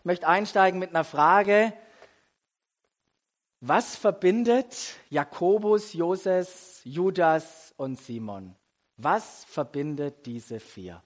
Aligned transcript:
Ich 0.00 0.06
möchte 0.06 0.26
einsteigen 0.26 0.80
mit 0.80 0.90
einer 0.90 1.04
Frage. 1.04 1.74
Was 3.60 3.96
verbindet 3.96 4.94
Jakobus, 5.10 5.92
Joses, 5.92 6.80
Judas 6.84 7.74
und 7.76 8.00
Simon? 8.00 8.56
Was 8.96 9.44
verbindet 9.44 10.24
diese 10.24 10.58
vier? 10.58 11.02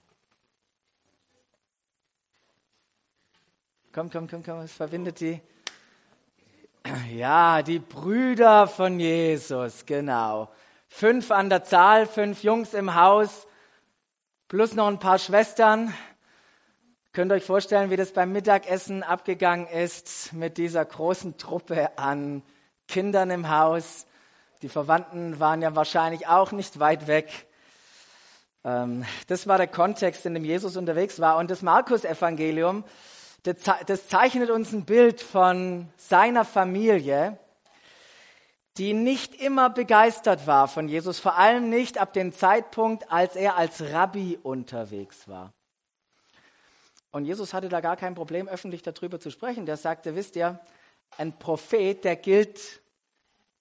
Komm, 3.91 4.09
komm, 4.09 4.29
komm, 4.29 4.43
komm, 4.43 4.59
was 4.59 4.71
verbindet 4.71 5.19
die? 5.19 5.41
Ja, 7.11 7.61
die 7.61 7.79
Brüder 7.79 8.65
von 8.65 8.97
Jesus, 8.97 9.85
genau. 9.85 10.49
Fünf 10.87 11.31
an 11.31 11.49
der 11.49 11.65
Zahl, 11.65 12.07
fünf 12.07 12.43
Jungs 12.43 12.73
im 12.73 12.95
Haus, 12.95 13.45
plus 14.47 14.73
noch 14.73 14.87
ein 14.87 14.99
paar 14.99 15.19
Schwestern. 15.19 15.93
Könnt 17.15 17.31
ihr 17.31 17.35
euch 17.35 17.45
vorstellen, 17.45 17.91
wie 17.91 17.95
das 17.95 18.11
beim 18.11 18.33
Mittagessen 18.33 19.01
abgegangen 19.01 19.67
ist 19.67 20.33
mit 20.33 20.57
dieser 20.57 20.83
großen 20.83 21.37
Truppe 21.37 21.97
an 21.97 22.43
Kindern 22.89 23.29
im 23.29 23.47
Haus. 23.49 24.05
Die 24.61 24.67
Verwandten 24.67 25.39
waren 25.39 25.61
ja 25.61 25.77
wahrscheinlich 25.77 26.27
auch 26.27 26.51
nicht 26.51 26.77
weit 26.77 27.07
weg. 27.07 27.29
Ähm, 28.65 29.05
das 29.27 29.47
war 29.47 29.57
der 29.57 29.67
Kontext, 29.67 30.25
in 30.25 30.33
dem 30.33 30.43
Jesus 30.43 30.75
unterwegs 30.75 31.21
war. 31.21 31.37
Und 31.37 31.49
das 31.49 31.61
Markus-Evangelium, 31.61 32.83
das 33.43 34.09
zeichnet 34.09 34.49
uns 34.49 34.73
ein 34.73 34.83
Bild 34.83 35.21
von 35.21 35.87
seiner 35.95 36.43
Familie, 36.43 37.39
die 38.77 38.93
nicht 38.93 39.35
immer 39.35 39.69
begeistert 39.69 40.47
war 40.47 40.67
von 40.67 40.89
Jesus, 40.89 41.19
vor 41.19 41.37
allem 41.37 41.69
nicht 41.69 41.97
ab 41.97 42.11
dem 42.11 42.33
Zeitpunkt, 42.33 43.09
als 43.09 43.37
er 43.37 43.55
als 43.55 43.93
Rabbi 43.93 44.37
unterwegs 44.43 45.29
war. 45.29 45.53
Und 47.15 47.23
Jesus 47.23 47.53
hatte 47.53 47.69
da 47.69 47.79
gar 47.79 47.95
kein 47.95 48.13
Problem, 48.13 48.49
öffentlich 48.49 48.81
darüber 48.81 49.21
zu 49.21 49.31
sprechen. 49.31 49.65
Der 49.65 49.77
sagte, 49.77 50.17
wisst 50.17 50.35
ihr, 50.35 50.59
ein 51.17 51.39
Prophet, 51.39 52.03
der 52.03 52.17
gilt 52.17 52.81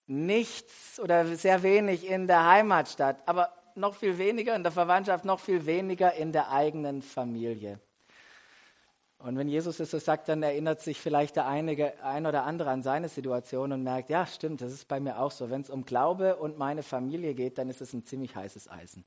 nichts 0.08 0.98
oder 0.98 1.24
sehr 1.36 1.62
wenig 1.62 2.05
in 2.05 2.27
der 2.27 2.48
Heimatstadt, 2.48 3.22
aber 3.27 3.52
noch 3.77 3.94
viel 3.94 4.19
weniger 4.19 4.56
in 4.56 4.64
der 4.64 4.72
Verwandtschaft, 4.72 5.24
noch 5.24 5.38
viel 5.38 5.66
weniger 5.66 6.14
in 6.14 6.33
der 6.33 6.50
eigenen 6.50 7.00
Familie. 7.00 7.78
Und 9.19 9.38
wenn 9.38 9.46
Jesus 9.46 9.77
das 9.77 9.92
so 9.92 10.00
sagt, 10.00 10.28
dann 10.28 10.42
erinnert 10.42 10.80
sich 10.80 11.00
vielleicht 11.00 11.36
der 11.36 11.46
einige, 11.46 12.02
ein 12.02 12.27
oder 12.27 12.42
andere 12.42 12.70
an 12.70 12.83
seine 12.83 13.08
Situation 13.08 13.70
und 13.70 13.84
merkt, 13.84 14.11
ja, 14.11 14.27
stimmt, 14.27 14.62
das 14.62 14.72
ist 14.72 14.89
bei 14.89 14.98
mir 14.98 15.20
auch 15.20 15.30
so. 15.30 15.48
Wenn 15.48 15.61
es 15.61 15.70
um 15.70 15.84
Glaube 15.84 16.34
und 16.39 16.58
meine 16.58 16.83
Familie 16.83 17.34
geht, 17.34 17.58
dann 17.58 17.68
ist 17.70 17.80
es 17.80 17.92
ein 17.92 18.05
ziemlich 18.05 18.34
heißes 18.34 18.68
Eisen. 18.68 19.05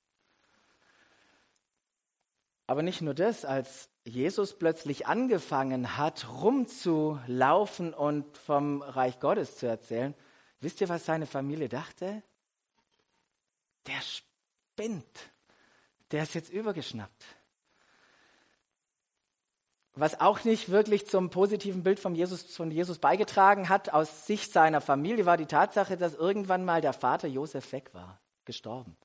Aber 2.66 2.82
nicht 2.82 3.02
nur 3.02 3.14
das, 3.14 3.44
als 3.44 3.90
Jesus 4.08 4.58
plötzlich 4.58 5.06
angefangen 5.06 5.98
hat, 5.98 6.28
rumzulaufen 6.30 7.94
und 7.94 8.38
vom 8.38 8.82
Reich 8.82 9.20
Gottes 9.20 9.58
zu 9.58 9.68
erzählen, 9.68 10.16
wisst 10.62 10.80
ihr, 10.80 10.88
was 10.88 11.06
seine 11.06 11.26
Familie 11.26 11.68
dachte? 11.68 12.24
Der 13.86 14.00
spinnt. 14.02 15.32
Der 16.12 16.24
ist 16.24 16.36
jetzt 16.36 16.50
übergeschnappt. 16.50 17.26
Was 19.94 20.22
auch 20.22 20.44
nicht 20.44 20.70
wirklich 20.70 21.08
zum 21.08 21.30
positiven 21.30 21.84
Bild 21.84 22.00
von 22.00 22.16
Jesus, 22.16 22.56
von 22.56 22.72
Jesus 22.72 23.00
beigetragen 23.00 23.68
hat, 23.68 23.90
aus 23.94 24.26
Sicht 24.26 24.54
seiner 24.54 24.80
Familie, 24.80 25.26
war 25.26 25.38
die 25.38 25.48
Tatsache, 25.48 25.98
dass 25.98 26.14
irgendwann 26.14 26.64
mal 26.64 26.82
der 26.82 26.94
Vater 26.94 27.28
Josef 27.28 27.72
weg 27.72 27.94
war, 27.94 28.22
gestorben. 28.46 28.96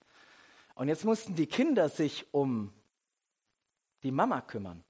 Und 0.75 0.89
jetzt 0.89 1.05
mussten 1.05 1.35
die 1.35 1.47
Kinder 1.47 1.89
sich 1.89 2.33
um 2.33 2.73
die 4.03 4.11
Mama 4.13 4.41
kümmern. 4.43 4.85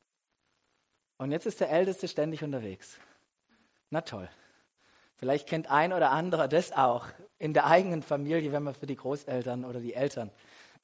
Und 1.19 1.31
jetzt 1.31 1.47
ist 1.47 1.61
der 1.61 1.71
Älteste 1.71 2.09
ständig 2.09 2.43
unterwegs. 2.43 2.99
Na 3.91 4.01
toll. 4.01 4.29
Vielleicht 5.17 5.49
kennt 5.49 5.71
ein 5.71 5.93
oder 5.93 6.11
anderer 6.11 6.49
das 6.49 6.73
auch 6.73 7.07
in 7.39 7.55
der 7.55 7.67
eigenen 7.67 8.03
Familie, 8.03 8.53
wenn 8.53 8.63
man 8.63 8.75
für 8.75 8.87
die 8.87 8.97
Großeltern 8.97 9.65
oder 9.65 9.81
die 9.81 9.95
Eltern 9.95 10.31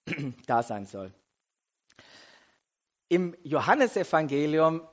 da 0.46 0.62
sein 0.62 0.86
soll. 0.86 1.12
Im 3.08 3.36
Johannesevangelium 3.42 4.86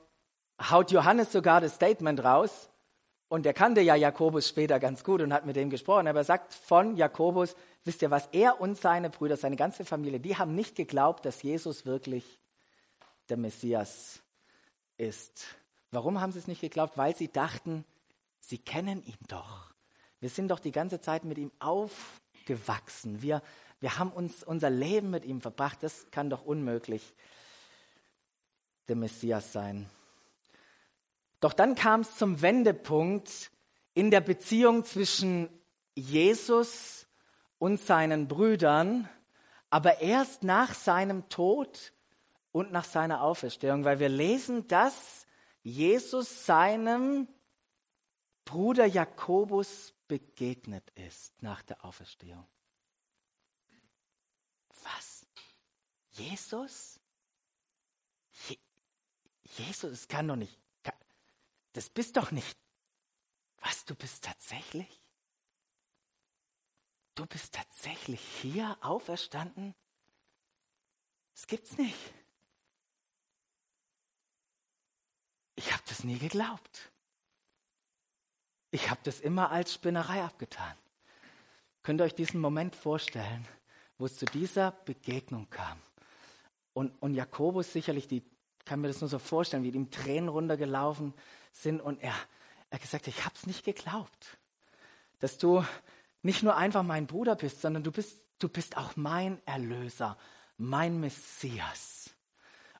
haut 0.70 0.90
Johannes 0.90 1.30
sogar 1.30 1.60
das 1.60 1.74
Statement 1.74 2.24
raus, 2.24 2.70
und 3.28 3.44
er 3.44 3.54
kannte 3.54 3.80
ja 3.80 3.96
Jakobus 3.96 4.48
später 4.48 4.78
ganz 4.78 5.02
gut 5.02 5.20
und 5.20 5.32
hat 5.32 5.46
mit 5.46 5.56
dem 5.56 5.68
gesprochen, 5.68 6.06
aber 6.06 6.20
er 6.20 6.24
sagt 6.24 6.54
von 6.54 6.96
Jakobus, 6.96 7.56
wisst 7.84 8.02
ihr 8.02 8.10
was, 8.10 8.28
er 8.30 8.60
und 8.60 8.78
seine 8.78 9.10
Brüder, 9.10 9.36
seine 9.36 9.56
ganze 9.56 9.84
Familie, 9.84 10.20
die 10.20 10.36
haben 10.36 10.54
nicht 10.54 10.76
geglaubt, 10.76 11.24
dass 11.24 11.42
Jesus 11.42 11.86
wirklich 11.86 12.38
der 13.28 13.36
Messias 13.36 14.20
ist. 14.96 15.44
Warum 15.90 16.20
haben 16.20 16.32
sie 16.32 16.38
es 16.38 16.48
nicht 16.48 16.60
geglaubt? 16.60 16.96
Weil 16.96 17.16
sie 17.16 17.28
dachten, 17.28 17.84
sie 18.40 18.58
kennen 18.58 19.02
ihn 19.04 19.18
doch. 19.28 19.72
Wir 20.20 20.30
sind 20.30 20.48
doch 20.48 20.58
die 20.58 20.72
ganze 20.72 21.00
Zeit 21.00 21.24
mit 21.24 21.38
ihm 21.38 21.52
aufgewachsen. 21.58 23.22
Wir, 23.22 23.42
wir 23.80 23.98
haben 23.98 24.10
uns 24.10 24.42
unser 24.42 24.70
Leben 24.70 25.10
mit 25.10 25.24
ihm 25.24 25.40
verbracht. 25.40 25.82
Das 25.82 26.10
kann 26.10 26.30
doch 26.30 26.44
unmöglich 26.44 27.14
der 28.88 28.96
Messias 28.96 29.52
sein. 29.52 29.88
Doch 31.40 31.52
dann 31.52 31.74
kam 31.74 32.00
es 32.00 32.16
zum 32.16 32.40
Wendepunkt 32.40 33.50
in 33.94 34.10
der 34.10 34.20
Beziehung 34.20 34.84
zwischen 34.84 35.48
Jesus 35.94 37.06
und 37.58 37.80
seinen 37.80 38.28
Brüdern, 38.28 39.08
aber 39.70 40.00
erst 40.00 40.42
nach 40.42 40.74
seinem 40.74 41.28
Tod 41.28 41.92
und 42.56 42.72
nach 42.72 42.86
seiner 42.86 43.20
Auferstehung, 43.20 43.84
weil 43.84 43.98
wir 43.98 44.08
lesen, 44.08 44.66
dass 44.66 45.26
Jesus 45.62 46.46
seinem 46.46 47.28
Bruder 48.46 48.86
Jakobus 48.86 49.92
begegnet 50.08 50.88
ist 50.94 51.42
nach 51.42 51.62
der 51.64 51.84
Auferstehung. 51.84 52.48
Was? 54.84 55.26
Jesus? 56.12 56.98
Je 58.48 58.58
Jesus, 59.58 59.92
es 59.92 60.08
kann 60.08 60.26
doch 60.26 60.36
nicht. 60.36 60.58
Das 61.74 61.90
bist 61.90 62.16
doch 62.16 62.30
nicht. 62.30 62.56
Was, 63.58 63.84
du 63.84 63.94
bist 63.94 64.24
tatsächlich? 64.24 65.02
Du 67.16 67.26
bist 67.26 67.52
tatsächlich 67.52 68.22
hier 68.40 68.78
auferstanden? 68.80 69.74
Das 71.34 71.46
gibt's 71.46 71.76
nicht. 71.76 72.14
Ich 75.66 75.72
habe 75.72 75.82
das 75.88 76.04
nie 76.04 76.18
geglaubt. 76.18 76.92
Ich 78.70 78.88
habe 78.88 79.00
das 79.02 79.18
immer 79.18 79.50
als 79.50 79.74
Spinnerei 79.74 80.22
abgetan. 80.22 80.76
Könnt 81.82 82.00
ihr 82.00 82.04
euch 82.04 82.14
diesen 82.14 82.40
Moment 82.40 82.76
vorstellen, 82.76 83.44
wo 83.98 84.06
es 84.06 84.16
zu 84.16 84.26
dieser 84.26 84.70
Begegnung 84.70 85.50
kam? 85.50 85.80
Und, 86.72 86.90
und 87.02 87.14
Jakobus 87.14 87.72
sicherlich, 87.72 88.06
die 88.06 88.22
kann 88.64 88.80
mir 88.80 88.86
das 88.86 89.00
nur 89.00 89.10
so 89.10 89.18
vorstellen, 89.18 89.64
wie 89.64 89.70
ihm 89.70 89.90
Tränen 89.90 90.28
runtergelaufen 90.28 91.14
sind 91.50 91.80
und 91.80 92.00
er, 92.00 92.14
er 92.70 92.78
gesagt 92.78 93.08
hat, 93.08 93.14
ich 93.14 93.24
habe 93.24 93.34
es 93.34 93.46
nicht 93.46 93.64
geglaubt, 93.64 94.38
dass 95.18 95.36
du 95.36 95.64
nicht 96.22 96.44
nur 96.44 96.56
einfach 96.56 96.84
mein 96.84 97.08
Bruder 97.08 97.34
bist, 97.34 97.60
sondern 97.60 97.82
du 97.82 97.90
bist, 97.90 98.22
du 98.38 98.48
bist 98.48 98.76
auch 98.76 98.94
mein 98.94 99.44
Erlöser, 99.46 100.16
mein 100.58 101.00
Messias. 101.00 102.10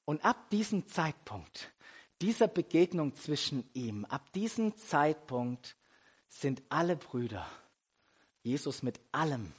Und 0.05 0.25
ab 0.25 0.51
diesem 0.51 0.87
Zeitpunkt 0.87 1.73
dieser 2.21 2.49
Begegnung 2.49 3.15
zwischen 3.15 3.69
ihm, 3.75 4.05
ab 4.07 4.33
diesem 4.33 4.77
Zeitpunkt 4.77 5.77
sind 6.29 6.63
alle 6.69 6.97
Brüder 6.97 7.47
Jesus 8.43 8.83
mit 8.83 9.01
allem 9.11 9.53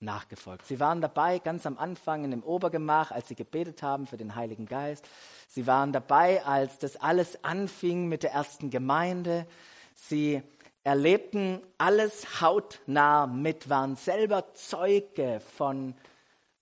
nachgefolgt. 0.00 0.66
Sie 0.66 0.80
waren 0.80 1.00
dabei 1.00 1.38
ganz 1.38 1.64
am 1.64 1.78
Anfang 1.78 2.24
in 2.24 2.32
dem 2.32 2.42
Obergemach, 2.42 3.12
als 3.12 3.28
sie 3.28 3.34
gebetet 3.34 3.82
haben 3.82 4.06
für 4.06 4.16
den 4.16 4.34
Heiligen 4.34 4.66
Geist. 4.66 5.06
Sie 5.48 5.66
waren 5.66 5.92
dabei, 5.92 6.44
als 6.44 6.78
das 6.78 6.96
alles 6.96 7.44
anfing 7.44 8.08
mit 8.08 8.22
der 8.24 8.32
ersten 8.32 8.70
Gemeinde. 8.70 9.46
Sie 9.94 10.42
erlebten 10.82 11.60
alles 11.78 12.40
hautnah 12.40 13.26
mit, 13.26 13.68
waren 13.68 13.94
selber 13.96 14.54
Zeuge 14.54 15.40
von, 15.56 15.94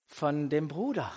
von 0.05 0.49
dem 0.49 0.67
Bruder 0.67 1.11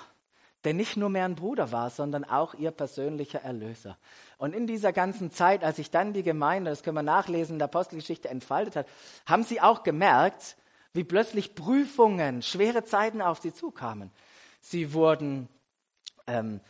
der 0.64 0.75
nicht 0.75 0.97
nur 0.97 1.09
mehr 1.09 1.25
ein 1.25 1.35
Bruder 1.35 1.73
war, 1.73 1.91
sondern 1.91 2.25
auch 2.25 2.55
ihr 2.55 2.70
persönlicher 2.70 3.43
Erlöser. 3.43 3.99
Und 4.38 4.55
in 4.55 4.67
dieser 4.67 4.93
ganzen 4.93 5.31
Zeit, 5.31 5.64
als 5.64 5.76
sich 5.76 5.91
dann 5.91 6.12
die 6.12 6.23
Gemeinde, 6.23 6.70
das 6.70 6.82
können 6.82 6.97
wir 6.97 7.03
nachlesen, 7.03 7.55
in 7.55 7.59
der 7.59 7.67
Apostelgeschichte 7.67 8.29
entfaltet 8.29 8.76
hat, 8.76 8.87
haben 9.26 9.43
sie 9.43 9.61
auch 9.61 9.82
gemerkt, 9.82 10.56
wie 10.93 11.05
plötzlich 11.05 11.55
Prüfungen, 11.55 12.43
schwere 12.43 12.85
Zeiten 12.85 13.23
auf 13.23 13.41
sie 13.41 13.53
zukamen. 13.53 14.11
Sie 14.61 14.93
wurden, 14.93 15.49
ähm, 16.26 16.61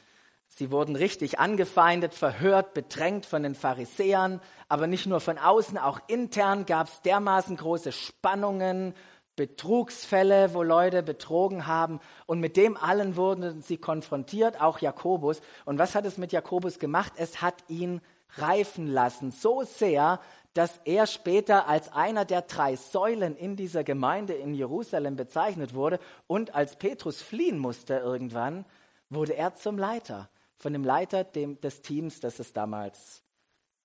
sie 0.48 0.70
wurden 0.70 0.96
richtig 0.96 1.38
angefeindet, 1.38 2.14
verhört, 2.14 2.72
bedrängt 2.72 3.26
von 3.26 3.42
den 3.42 3.54
Pharisäern, 3.54 4.40
aber 4.68 4.86
nicht 4.86 5.06
nur 5.06 5.20
von 5.20 5.38
außen, 5.38 5.76
auch 5.76 6.00
intern 6.06 6.64
gab 6.64 6.88
es 6.88 7.02
dermaßen 7.02 7.56
große 7.56 7.92
Spannungen 7.92 8.94
Betrugsfälle, 9.36 10.54
wo 10.54 10.62
Leute 10.62 11.02
betrogen 11.02 11.66
haben. 11.66 12.00
Und 12.26 12.40
mit 12.40 12.56
dem 12.56 12.76
allen 12.76 13.16
wurden 13.16 13.62
sie 13.62 13.78
konfrontiert, 13.78 14.60
auch 14.60 14.78
Jakobus. 14.78 15.40
Und 15.64 15.78
was 15.78 15.94
hat 15.94 16.04
es 16.04 16.18
mit 16.18 16.32
Jakobus 16.32 16.78
gemacht? 16.78 17.12
Es 17.16 17.40
hat 17.40 17.64
ihn 17.68 18.00
reifen 18.36 18.86
lassen, 18.86 19.30
so 19.30 19.62
sehr, 19.62 20.20
dass 20.54 20.80
er 20.84 21.06
später 21.06 21.66
als 21.66 21.92
einer 21.92 22.24
der 22.24 22.42
drei 22.42 22.76
Säulen 22.76 23.36
in 23.36 23.56
dieser 23.56 23.84
Gemeinde 23.84 24.34
in 24.34 24.54
Jerusalem 24.54 25.16
bezeichnet 25.16 25.74
wurde 25.74 25.98
und 26.26 26.54
als 26.54 26.76
Petrus 26.76 27.22
fliehen 27.22 27.58
musste 27.58 27.94
irgendwann, 27.94 28.64
wurde 29.08 29.34
er 29.34 29.54
zum 29.54 29.78
Leiter, 29.78 30.28
von 30.56 30.72
dem 30.72 30.84
Leiter 30.84 31.24
dem, 31.24 31.60
des 31.60 31.82
Teams, 31.82 32.20
das 32.20 32.38
es 32.38 32.52
damals 32.52 33.22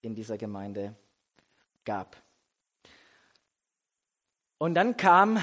in 0.01 0.15
dieser 0.15 0.37
Gemeinde 0.37 0.95
gab. 1.85 2.17
Und 4.59 4.73
dann 4.73 4.97
kam 4.97 5.39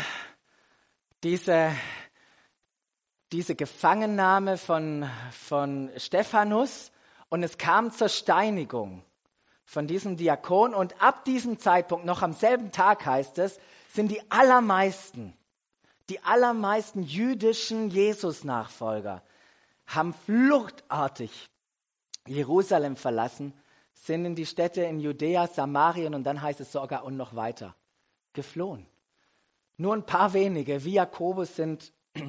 diese, 1.22 1.70
diese 3.30 3.54
Gefangennahme 3.54 4.58
von, 4.58 5.08
von 5.30 5.90
Stephanus 5.96 6.90
und 7.28 7.42
es 7.42 7.56
kam 7.56 7.92
zur 7.92 8.08
Steinigung 8.08 9.04
von 9.64 9.86
diesem 9.86 10.16
Diakon. 10.16 10.74
Und 10.74 11.00
ab 11.00 11.24
diesem 11.24 11.58
Zeitpunkt, 11.58 12.04
noch 12.04 12.22
am 12.22 12.32
selben 12.32 12.72
Tag 12.72 13.06
heißt 13.06 13.38
es, 13.38 13.60
sind 13.88 14.10
die 14.10 14.20
allermeisten, 14.30 15.36
die 16.08 16.20
allermeisten 16.22 17.02
jüdischen 17.02 17.90
Jesus-Nachfolger 17.90 19.22
haben 19.86 20.12
fluchtartig 20.12 21.50
Jerusalem 22.26 22.96
verlassen, 22.96 23.54
sind 23.92 24.24
in 24.24 24.34
die 24.34 24.46
Städte 24.46 24.82
in 24.82 24.98
Judäa, 24.98 25.46
Samarien 25.46 26.14
und 26.14 26.24
dann 26.24 26.42
heißt 26.42 26.60
es 26.60 26.72
sogar 26.72 27.04
und 27.04 27.16
noch 27.16 27.36
weiter 27.36 27.76
geflohen. 28.32 28.86
Nur 29.76 29.94
ein 29.94 30.06
paar 30.06 30.32
wenige, 30.32 30.84
wie 30.84 30.94
Jakobus, 30.94 31.56
sind 31.56 31.92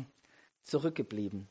zurückgeblieben. 0.64 1.48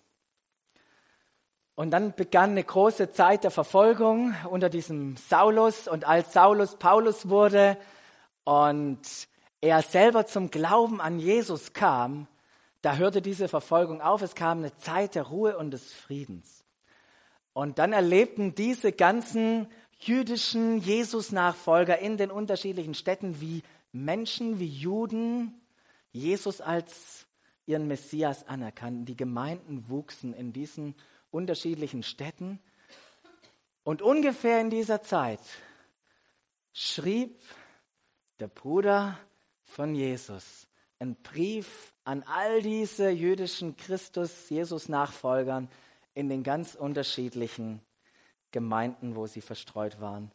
Und 1.76 1.91
dann 1.91 2.14
begann 2.14 2.50
eine 2.50 2.62
große 2.62 3.11
Zeit 3.11 3.43
der 3.44 3.50
Verfolgung 3.50 4.35
unter 4.49 4.69
diesem 4.69 5.17
Saulus. 5.17 5.88
Und 5.88 6.05
als 6.05 6.32
Saulus 6.32 6.76
Paulus 6.76 7.29
wurde 7.29 7.76
und 8.44 9.00
er 9.61 9.82
selber 9.82 10.26
zum 10.26 10.50
Glauben 10.50 11.00
an 11.00 11.19
Jesus 11.19 11.73
kam, 11.73 12.29
da 12.82 12.97
hörte 12.97 13.23
diese 13.23 13.49
Verfolgung 13.49 14.00
auf. 14.02 14.23
Es 14.23 14.35
kam 14.35 14.58
eine 14.58 14.76
Zeit 14.76 15.14
der 15.14 15.25
Ruhe 15.25 15.56
und 15.56 15.70
des 15.70 15.93
Friedens. 15.93 16.64
Und 17.55 17.79
dann 17.79 17.93
erlebten 17.93 18.55
diese 18.55 18.93
ganzen 18.93 19.69
jüdischen 19.99 20.79
Jesus-Nachfolger 20.79 21.99
in 21.99 22.19
den 22.19 22.31
unterschiedlichen 22.31 22.94
Städten, 22.94 23.40
wie 23.40 23.62
Menschen, 23.90 24.58
wie 24.58 24.67
Juden 24.67 25.61
Jesus 26.14 26.61
als 26.61 27.26
ihren 27.66 27.88
Messias 27.88 28.46
anerkannten. 28.46 29.05
Die 29.05 29.16
Gemeinden 29.16 29.88
wuchsen 29.88 30.32
in 30.32 30.52
diesen 30.52 30.94
unterschiedlichen 31.31 32.05
Städten. 32.05 32.61
Und 33.82 34.00
ungefähr 34.00 34.61
in 34.61 34.70
dieser 34.70 35.02
Zeit 35.02 35.40
schrieb 36.72 37.43
der 38.38 38.46
Bruder 38.46 39.19
von 39.64 39.94
Jesus 39.94 40.69
einen 41.00 41.16
Brief 41.16 41.93
an 42.05 42.22
all 42.22 42.62
diese 42.62 43.11
jüdischen 43.11 43.76
Christus-Jesus-Nachfolgern 43.76 45.69
in 46.14 46.28
den 46.28 46.44
ganz 46.44 46.76
unterschiedlichen 46.76 47.81
Gemeinden, 48.52 49.16
wo 49.16 49.26
sie 49.26 49.40
verstreut 49.40 50.00
waren. 50.00 50.31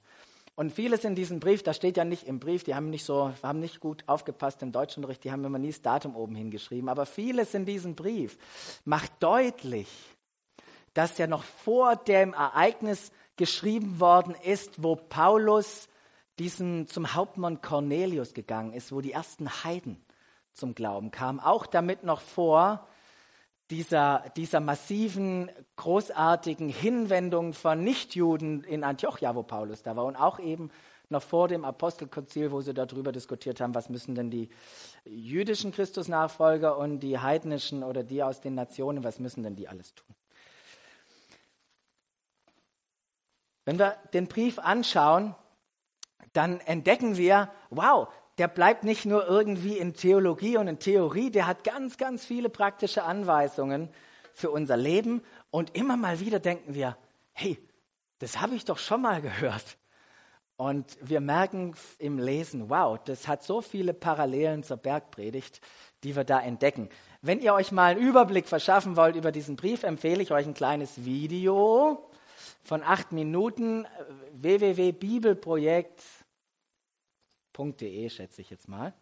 Und 0.59 0.73
vieles 0.73 1.05
in 1.05 1.15
diesem 1.15 1.39
Brief, 1.39 1.63
da 1.63 1.73
steht 1.73 1.95
ja 1.95 2.03
nicht 2.03 2.27
im 2.27 2.41
Brief, 2.41 2.65
die 2.65 2.75
haben 2.75 2.89
nicht 2.89 3.05
so, 3.05 3.31
haben 3.43 3.61
nicht 3.61 3.79
gut 3.79 4.03
aufgepasst 4.07 4.61
im 4.61 4.73
Deutschunterricht, 4.73 5.23
die 5.23 5.31
haben 5.31 5.45
immer 5.45 5.57
nie 5.57 5.69
das 5.69 5.81
Datum 5.81 6.17
oben 6.17 6.35
hingeschrieben, 6.35 6.89
aber 6.89 7.05
vieles 7.05 7.53
in 7.53 7.65
diesem 7.65 7.95
Brief 7.95 8.37
macht 8.83 9.09
deutlich, 9.21 9.87
dass 10.93 11.17
ja 11.17 11.27
noch 11.27 11.45
vor 11.45 11.95
dem 11.95 12.33
Ereignis 12.33 13.13
geschrieben 13.37 14.01
worden 14.01 14.35
ist, 14.43 14.83
wo 14.83 14.97
Paulus 14.97 15.87
diesen, 16.39 16.87
zum 16.87 17.13
Hauptmann 17.13 17.61
Cornelius 17.61 18.33
gegangen 18.33 18.73
ist, 18.73 18.91
wo 18.91 18.99
die 18.99 19.13
ersten 19.13 19.63
Heiden 19.63 20.03
zum 20.51 20.75
Glauben 20.75 21.09
kamen, 21.09 21.39
auch 21.39 21.67
damit 21.67 22.03
noch 22.03 22.19
vor 22.19 22.85
dieser, 23.69 24.23
dieser 24.35 24.59
massiven, 24.59 25.51
großartigen 25.75 26.69
Hinwendung 26.69 27.53
von 27.53 27.83
Nichtjuden 27.83 28.63
in 28.63 28.83
Antiochia, 28.83 29.35
wo 29.35 29.43
Paulus 29.43 29.83
da 29.83 29.95
war, 29.95 30.05
und 30.05 30.15
auch 30.15 30.39
eben 30.39 30.71
noch 31.09 31.23
vor 31.23 31.47
dem 31.47 31.65
Apostelkonzil, 31.65 32.51
wo 32.51 32.61
sie 32.61 32.73
darüber 32.73 33.11
diskutiert 33.11 33.61
haben, 33.61 33.73
was 33.73 33.89
müssen 33.89 34.15
denn 34.15 34.29
die 34.29 34.49
jüdischen 35.05 35.71
Christusnachfolger 35.71 36.77
und 36.77 36.99
die 36.99 37.17
heidnischen 37.17 37.83
oder 37.83 38.03
die 38.03 38.21
aus 38.23 38.41
den 38.41 38.55
Nationen, 38.55 39.03
was 39.03 39.19
müssen 39.19 39.43
denn 39.43 39.55
die 39.55 39.67
alles 39.67 39.93
tun? 39.95 40.15
Wenn 43.65 43.77
wir 43.77 43.97
den 44.13 44.27
Brief 44.27 44.59
anschauen, 44.59 45.35
dann 46.33 46.59
entdecken 46.61 47.17
wir, 47.17 47.51
wow, 47.69 48.07
der 48.39 48.47
bleibt 48.47 48.85
nicht 48.85 49.05
nur 49.05 49.27
irgendwie 49.27 49.77
in 49.77 49.93
Theologie 49.93 50.57
und 50.57 50.67
in 50.67 50.79
Theorie, 50.79 51.29
der 51.29 51.45
hat 51.45 51.65
ganz, 51.65 51.97
ganz 51.97 52.25
viele 52.25 52.49
praktische 52.49 53.03
Anweisungen 53.03 53.89
für 54.33 54.49
unser 54.49 54.77
Leben. 54.77 55.21
Und 55.51 55.75
immer 55.75 55.97
mal 55.97 56.21
wieder 56.21 56.39
denken 56.39 56.73
wir, 56.73 56.97
hey, 57.33 57.59
das 58.19 58.39
habe 58.39 58.55
ich 58.55 58.63
doch 58.63 58.77
schon 58.77 59.01
mal 59.01 59.21
gehört. 59.21 59.77
Und 60.55 60.97
wir 61.01 61.19
merken 61.19 61.75
im 61.99 62.17
Lesen, 62.17 62.69
wow, 62.69 62.97
das 63.03 63.27
hat 63.27 63.43
so 63.43 63.61
viele 63.61 63.93
Parallelen 63.93 64.63
zur 64.63 64.77
Bergpredigt, 64.77 65.59
die 66.03 66.15
wir 66.15 66.23
da 66.23 66.39
entdecken. 66.39 66.89
Wenn 67.21 67.41
ihr 67.41 67.53
euch 67.53 67.73
mal 67.73 67.91
einen 67.91 68.01
Überblick 68.01 68.47
verschaffen 68.47 68.95
wollt 68.95 69.17
über 69.17 69.33
diesen 69.33 69.57
Brief, 69.57 69.83
empfehle 69.83 70.23
ich 70.23 70.31
euch 70.31 70.47
ein 70.47 70.53
kleines 70.53 71.03
Video 71.03 72.09
von 72.63 72.83
acht 72.83 73.11
Minuten 73.11 73.85
www.bibelprojekt.de, 74.33 76.18
schätze 78.09 78.41
ich 78.41 78.49
jetzt 78.49 78.67
mal. 78.67 78.93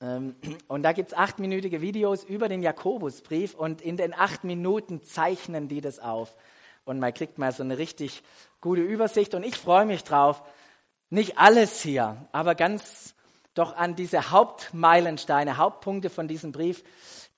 Ähm, 0.00 0.34
und 0.68 0.82
da 0.82 0.92
gibt 0.92 1.08
es 1.08 1.14
achtminütige 1.16 1.80
Videos 1.80 2.24
über 2.24 2.48
den 2.48 2.62
Jakobusbrief 2.62 3.54
und 3.54 3.80
in 3.80 3.96
den 3.96 4.14
acht 4.14 4.44
Minuten 4.44 5.02
zeichnen 5.02 5.68
die 5.68 5.80
das 5.80 5.98
auf. 5.98 6.36
Und 6.84 6.98
man 6.98 7.14
kriegt 7.14 7.38
mal 7.38 7.52
so 7.52 7.62
eine 7.62 7.78
richtig 7.78 8.22
gute 8.60 8.82
Übersicht. 8.82 9.34
Und 9.34 9.44
ich 9.44 9.56
freue 9.56 9.86
mich 9.86 10.02
drauf, 10.02 10.42
nicht 11.10 11.38
alles 11.38 11.80
hier, 11.80 12.28
aber 12.32 12.54
ganz 12.54 13.14
doch 13.54 13.76
an 13.76 13.94
diese 13.94 14.30
Hauptmeilensteine, 14.30 15.58
Hauptpunkte 15.58 16.10
von 16.10 16.26
diesem 16.26 16.52
Brief, 16.52 16.82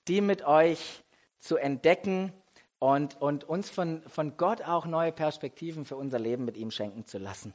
die 0.07 0.21
mit 0.21 0.45
euch 0.45 1.03
zu 1.37 1.57
entdecken 1.57 2.31
und, 2.79 3.21
und 3.21 3.43
uns 3.43 3.69
von, 3.69 4.01
von 4.07 4.37
Gott 4.37 4.61
auch 4.61 4.85
neue 4.85 5.11
Perspektiven 5.11 5.85
für 5.85 5.97
unser 5.97 6.19
Leben 6.19 6.45
mit 6.45 6.57
ihm 6.57 6.71
schenken 6.71 7.05
zu 7.05 7.17
lassen. 7.17 7.53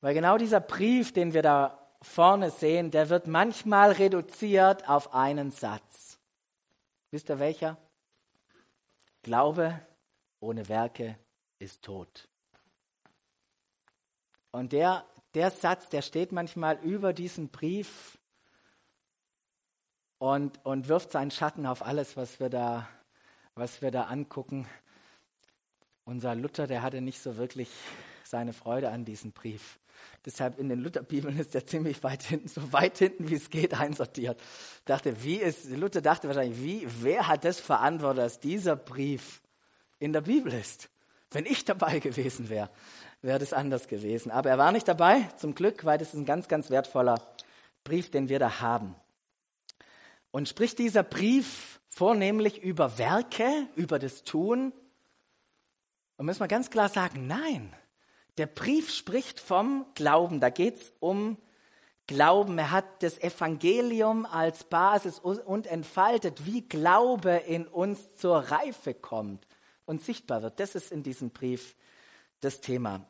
Weil 0.00 0.14
genau 0.14 0.38
dieser 0.38 0.60
Brief, 0.60 1.12
den 1.12 1.34
wir 1.34 1.42
da 1.42 1.78
vorne 2.02 2.50
sehen, 2.50 2.90
der 2.90 3.10
wird 3.10 3.26
manchmal 3.26 3.92
reduziert 3.92 4.88
auf 4.88 5.14
einen 5.14 5.50
Satz. 5.50 6.18
Wisst 7.10 7.28
ihr 7.28 7.38
welcher? 7.38 7.76
Glaube 9.22 9.78
ohne 10.40 10.68
Werke 10.68 11.18
ist 11.58 11.82
tot. 11.82 12.28
Und 14.50 14.72
der, 14.72 15.04
der 15.34 15.50
Satz, 15.50 15.88
der 15.90 16.02
steht 16.02 16.32
manchmal 16.32 16.78
über 16.78 17.12
diesem 17.12 17.48
Brief 17.48 18.18
und, 20.18 20.64
und 20.64 20.88
wirft 20.88 21.12
seinen 21.12 21.30
Schatten 21.30 21.66
auf 21.66 21.82
alles, 21.82 22.16
was 22.16 22.40
wir 22.40 22.48
da, 22.48 22.88
was 23.54 23.82
wir 23.82 23.90
da 23.90 24.04
angucken. 24.04 24.66
Unser 26.04 26.34
Luther, 26.34 26.66
der 26.66 26.82
hatte 26.82 27.00
nicht 27.00 27.20
so 27.20 27.36
wirklich 27.36 27.70
seine 28.24 28.52
Freude 28.52 28.90
an 28.90 29.04
diesem 29.04 29.32
Brief. 29.32 29.79
Deshalb 30.24 30.58
in 30.58 30.68
den 30.68 30.80
Lutherbibeln 30.80 31.38
ist 31.38 31.54
er 31.54 31.64
ziemlich 31.66 32.02
weit 32.02 32.22
hinten, 32.22 32.48
so 32.48 32.72
weit 32.72 32.98
hinten, 32.98 33.28
wie 33.28 33.34
es 33.34 33.50
geht, 33.50 33.74
einsortiert. 33.74 34.40
Dachte, 34.84 35.22
wie 35.22 35.36
ist, 35.36 35.70
Luther 35.70 36.02
dachte 36.02 36.28
wahrscheinlich, 36.28 36.62
wie, 36.62 36.86
wer 37.00 37.28
hat 37.28 37.44
das 37.44 37.58
verantwortet, 37.58 38.24
dass 38.24 38.40
dieser 38.40 38.76
Brief 38.76 39.40
in 39.98 40.12
der 40.12 40.20
Bibel 40.20 40.52
ist? 40.52 40.90
Wenn 41.30 41.46
ich 41.46 41.64
dabei 41.64 42.00
gewesen 42.00 42.48
wäre, 42.48 42.70
wäre 43.22 43.38
das 43.38 43.52
anders 43.52 43.88
gewesen. 43.88 44.30
Aber 44.30 44.50
er 44.50 44.58
war 44.58 44.72
nicht 44.72 44.88
dabei, 44.88 45.28
zum 45.36 45.54
Glück, 45.54 45.84
weil 45.84 45.98
das 45.98 46.08
ist 46.08 46.14
ein 46.14 46.24
ganz, 46.24 46.48
ganz 46.48 46.70
wertvoller 46.70 47.20
Brief, 47.84 48.10
den 48.10 48.28
wir 48.28 48.38
da 48.38 48.60
haben. 48.60 48.94
Und 50.30 50.48
spricht 50.48 50.78
dieser 50.78 51.02
Brief 51.02 51.80
vornehmlich 51.88 52.62
über 52.62 52.98
Werke, 52.98 53.66
über 53.74 53.98
das 53.98 54.22
Tun? 54.22 54.72
Und 56.16 56.26
müssen 56.26 56.40
wir 56.40 56.48
ganz 56.48 56.70
klar 56.70 56.88
sagen, 56.88 57.26
nein. 57.26 57.74
Der 58.40 58.46
Brief 58.46 58.90
spricht 58.90 59.38
vom 59.38 59.84
Glauben. 59.94 60.40
Da 60.40 60.48
geht 60.48 60.76
es 60.76 60.94
um 60.98 61.36
Glauben. 62.06 62.56
Er 62.56 62.70
hat 62.70 63.02
das 63.02 63.18
Evangelium 63.18 64.24
als 64.24 64.64
Basis 64.64 65.18
und 65.18 65.66
entfaltet, 65.66 66.46
wie 66.46 66.62
Glaube 66.62 67.32
in 67.32 67.66
uns 67.66 68.16
zur 68.16 68.38
Reife 68.38 68.94
kommt 68.94 69.46
und 69.84 70.02
sichtbar 70.02 70.40
wird. 70.40 70.58
Das 70.58 70.74
ist 70.74 70.90
in 70.90 71.02
diesem 71.02 71.28
Brief 71.28 71.76
das 72.40 72.62
Thema. 72.62 73.04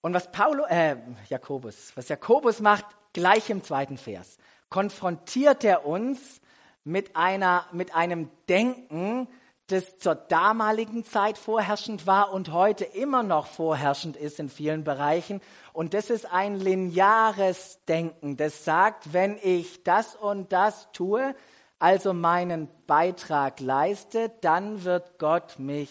Und 0.00 0.14
was 0.14 0.32
Paulo, 0.32 0.64
äh, 0.64 0.96
Jakobus, 1.28 1.92
was 1.94 2.08
Jakobus 2.08 2.60
macht, 2.60 2.86
gleich 3.12 3.50
im 3.50 3.62
zweiten 3.62 3.98
Vers 3.98 4.38
konfrontiert 4.70 5.62
er 5.62 5.84
uns 5.84 6.40
mit, 6.84 7.16
einer, 7.16 7.66
mit 7.70 7.94
einem 7.94 8.30
Denken, 8.48 9.28
das 9.68 9.98
zur 9.98 10.14
damaligen 10.14 11.04
Zeit 11.04 11.38
vorherrschend 11.38 12.06
war 12.06 12.32
und 12.32 12.52
heute 12.52 12.84
immer 12.84 13.22
noch 13.22 13.46
vorherrschend 13.46 14.16
ist 14.16 14.38
in 14.38 14.48
vielen 14.48 14.84
Bereichen. 14.84 15.40
Und 15.72 15.92
das 15.92 16.08
ist 16.08 16.26
ein 16.26 16.54
lineares 16.54 17.80
Denken, 17.86 18.36
das 18.36 18.64
sagt, 18.64 19.12
wenn 19.12 19.38
ich 19.42 19.82
das 19.82 20.14
und 20.14 20.52
das 20.52 20.90
tue, 20.92 21.34
also 21.78 22.14
meinen 22.14 22.68
Beitrag 22.86 23.60
leiste, 23.60 24.30
dann 24.40 24.84
wird 24.84 25.18
Gott 25.18 25.58
mich 25.58 25.90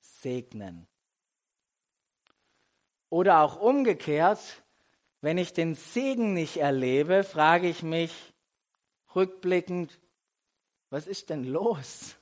segnen. 0.00 0.86
Oder 3.10 3.42
auch 3.42 3.60
umgekehrt, 3.60 4.62
wenn 5.20 5.38
ich 5.38 5.52
den 5.52 5.74
Segen 5.74 6.34
nicht 6.34 6.56
erlebe, 6.56 7.24
frage 7.24 7.68
ich 7.68 7.82
mich 7.82 8.32
rückblickend, 9.14 10.00
was 10.88 11.06
ist 11.06 11.30
denn 11.30 11.44
los? 11.44 12.16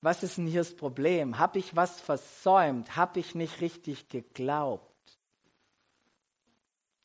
Was 0.00 0.22
ist 0.22 0.38
denn 0.38 0.46
hier 0.46 0.60
das 0.60 0.76
Problem? 0.76 1.38
Habe 1.38 1.58
ich 1.58 1.74
was 1.74 2.00
versäumt? 2.00 2.96
Habe 2.96 3.18
ich 3.18 3.34
nicht 3.34 3.60
richtig 3.60 4.08
geglaubt? 4.08 5.18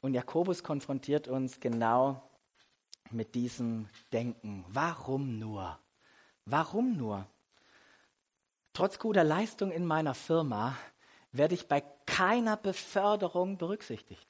Und 0.02 0.14
Jakobus 0.14 0.64
konfrontiert 0.64 1.28
uns 1.28 1.60
genau 1.60 2.30
mit 3.10 3.36
diesem 3.36 3.88
Denken. 4.12 4.66
Warum 4.68 5.40
nur? 5.40 5.80
Warum 6.46 6.98
nur? 6.98 7.26
Trotz 8.74 9.00
guter 9.00 9.24
Leistung 9.24 9.72
in 9.72 9.86
meiner 9.86 10.14
Firma 10.14 10.78
werde 11.32 11.56
ich 11.56 11.68
bei 11.68 11.82
keiner 12.06 12.58
Beförderung 12.58 13.58
berücksichtigt. 13.58 14.28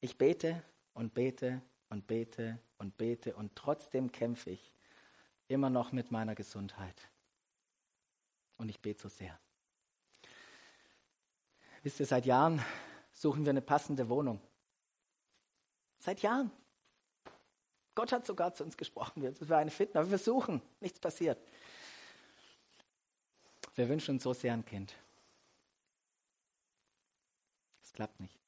Ich 0.00 0.18
bete 0.18 0.62
und 0.94 1.14
bete 1.14 1.62
und 1.88 2.06
bete 2.06 2.58
und 2.78 2.96
bete 2.98 3.34
und 3.34 3.54
trotzdem 3.56 4.12
kämpfe 4.12 4.50
ich 4.50 4.72
immer 5.48 5.70
noch 5.70 5.92
mit 5.92 6.10
meiner 6.10 6.34
Gesundheit. 6.34 7.08
Und 8.58 8.68
ich 8.68 8.80
bete 8.80 9.02
so 9.02 9.08
sehr. 9.08 9.38
Wisst 11.82 12.00
ihr, 12.00 12.06
seit 12.06 12.26
Jahren 12.26 12.62
suchen 13.12 13.44
wir 13.44 13.50
eine 13.50 13.62
passende 13.62 14.08
Wohnung. 14.08 14.40
Seit 15.98 16.22
Jahren. 16.22 16.50
Gott 17.94 18.12
hat 18.12 18.26
sogar 18.26 18.54
zu 18.54 18.62
uns 18.62 18.76
gesprochen, 18.76 19.22
das 19.22 19.48
wäre 19.48 19.58
eine 19.58 19.72
finden, 19.72 19.98
aber 19.98 20.08
wir 20.10 20.18
suchen, 20.18 20.62
nichts 20.80 21.00
passiert. 21.00 21.38
Wir 23.74 23.88
wünschen 23.88 24.16
uns 24.16 24.22
so 24.22 24.32
sehr 24.32 24.52
ein 24.52 24.64
Kind. 24.64 24.94
Es 27.82 27.92
klappt 27.92 28.20
nicht. 28.20 28.38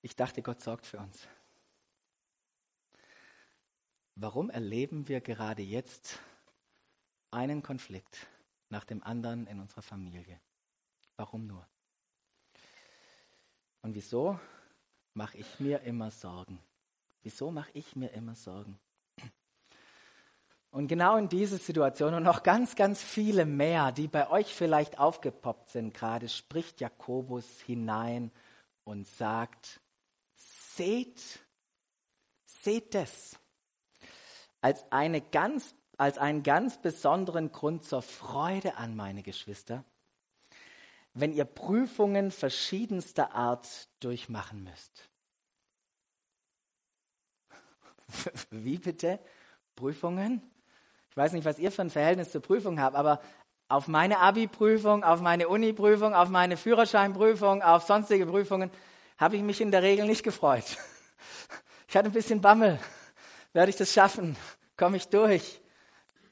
Ich 0.00 0.16
dachte, 0.16 0.40
Gott 0.40 0.60
sorgt 0.62 0.86
für 0.86 0.98
uns. 0.98 1.26
Warum 4.18 4.48
erleben 4.48 5.08
wir 5.08 5.20
gerade 5.20 5.62
jetzt 5.62 6.18
einen 7.30 7.62
Konflikt 7.62 8.26
nach 8.70 8.84
dem 8.84 9.02
anderen 9.02 9.46
in 9.46 9.60
unserer 9.60 9.82
Familie? 9.82 10.40
Warum 11.16 11.46
nur? 11.46 11.68
Und 13.82 13.94
wieso 13.94 14.40
mache 15.12 15.36
ich 15.36 15.60
mir 15.60 15.82
immer 15.82 16.10
Sorgen? 16.10 16.58
Wieso 17.22 17.50
mache 17.50 17.70
ich 17.74 17.94
mir 17.94 18.10
immer 18.12 18.34
Sorgen? 18.34 18.78
Und 20.70 20.88
genau 20.88 21.18
in 21.18 21.28
diese 21.28 21.58
Situation 21.58 22.14
und 22.14 22.22
noch 22.22 22.42
ganz, 22.42 22.74
ganz 22.74 23.02
viele 23.02 23.44
mehr, 23.44 23.92
die 23.92 24.08
bei 24.08 24.30
euch 24.30 24.54
vielleicht 24.54 24.98
aufgepoppt 24.98 25.68
sind 25.68 25.92
gerade, 25.92 26.30
spricht 26.30 26.80
Jakobus 26.80 27.60
hinein 27.60 28.32
und 28.84 29.06
sagt, 29.06 29.78
seht, 30.36 31.20
seht 32.46 32.94
es 32.94 33.38
als, 34.66 34.84
eine 34.90 35.20
ganz, 35.20 35.76
als 35.96 36.18
einen 36.18 36.42
ganz 36.42 36.82
besonderen 36.82 37.52
Grund 37.52 37.84
zur 37.84 38.02
Freude 38.02 38.76
an, 38.76 38.96
meine 38.96 39.22
Geschwister, 39.22 39.84
wenn 41.14 41.32
ihr 41.32 41.44
Prüfungen 41.44 42.32
verschiedenster 42.32 43.32
Art 43.32 43.88
durchmachen 44.00 44.64
müsst. 44.64 45.08
Wie 48.50 48.78
bitte? 48.78 49.20
Prüfungen? 49.76 50.42
Ich 51.10 51.16
weiß 51.16 51.30
nicht, 51.34 51.44
was 51.44 51.60
ihr 51.60 51.70
für 51.70 51.82
ein 51.82 51.90
Verhältnis 51.90 52.32
zur 52.32 52.42
Prüfung 52.42 52.80
habt, 52.80 52.96
aber 52.96 53.20
auf 53.68 53.86
meine 53.86 54.18
Abi-Prüfung, 54.18 55.04
auf 55.04 55.20
meine 55.20 55.46
Uni-Prüfung, 55.48 56.12
auf 56.12 56.28
meine 56.28 56.56
Führerscheinprüfung, 56.56 57.62
auf 57.62 57.84
sonstige 57.84 58.26
Prüfungen 58.26 58.72
habe 59.16 59.36
ich 59.36 59.42
mich 59.42 59.60
in 59.60 59.70
der 59.70 59.82
Regel 59.82 60.06
nicht 60.06 60.24
gefreut. 60.24 60.64
Ich 61.88 61.96
hatte 61.96 62.08
ein 62.08 62.12
bisschen 62.12 62.40
Bammel. 62.40 62.80
Werde 63.56 63.70
ich 63.70 63.76
das 63.76 63.90
schaffen? 63.90 64.36
Komme 64.76 64.98
ich 64.98 65.08
durch? 65.08 65.60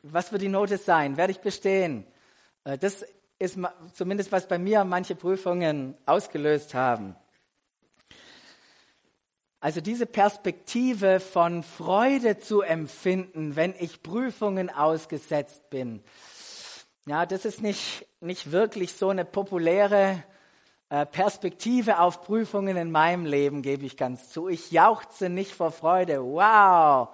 Was 0.02 0.30
wird 0.32 0.42
die 0.42 0.48
Note 0.48 0.76
sein? 0.76 1.16
Werde 1.16 1.32
ich 1.32 1.40
bestehen? 1.40 2.06
Äh, 2.64 2.78
das 2.78 3.04
ist 3.38 3.58
zumindest, 3.94 4.32
was 4.32 4.46
bei 4.46 4.58
mir 4.58 4.84
manche 4.84 5.14
Prüfungen 5.14 5.96
ausgelöst 6.06 6.74
haben. 6.74 7.16
Also 9.60 9.80
diese 9.80 10.04
Perspektive 10.04 11.20
von 11.20 11.62
Freude 11.62 12.38
zu 12.38 12.60
empfinden, 12.60 13.56
wenn 13.56 13.74
ich 13.78 14.02
Prüfungen 14.02 14.68
ausgesetzt 14.68 15.70
bin, 15.70 16.02
ja, 17.06 17.24
das 17.24 17.46
ist 17.46 17.62
nicht, 17.62 18.06
nicht 18.20 18.52
wirklich 18.52 18.92
so 18.92 19.08
eine 19.08 19.24
populäre 19.24 20.22
äh, 20.90 21.06
Perspektive 21.06 21.98
auf 21.98 22.22
Prüfungen 22.22 22.76
in 22.76 22.90
meinem 22.90 23.24
Leben, 23.24 23.62
gebe 23.62 23.86
ich 23.86 23.96
ganz 23.96 24.30
zu. 24.30 24.48
Ich 24.48 24.70
jauchze 24.70 25.30
nicht 25.30 25.52
vor 25.52 25.70
Freude. 25.70 26.22
Wow, 26.22 27.08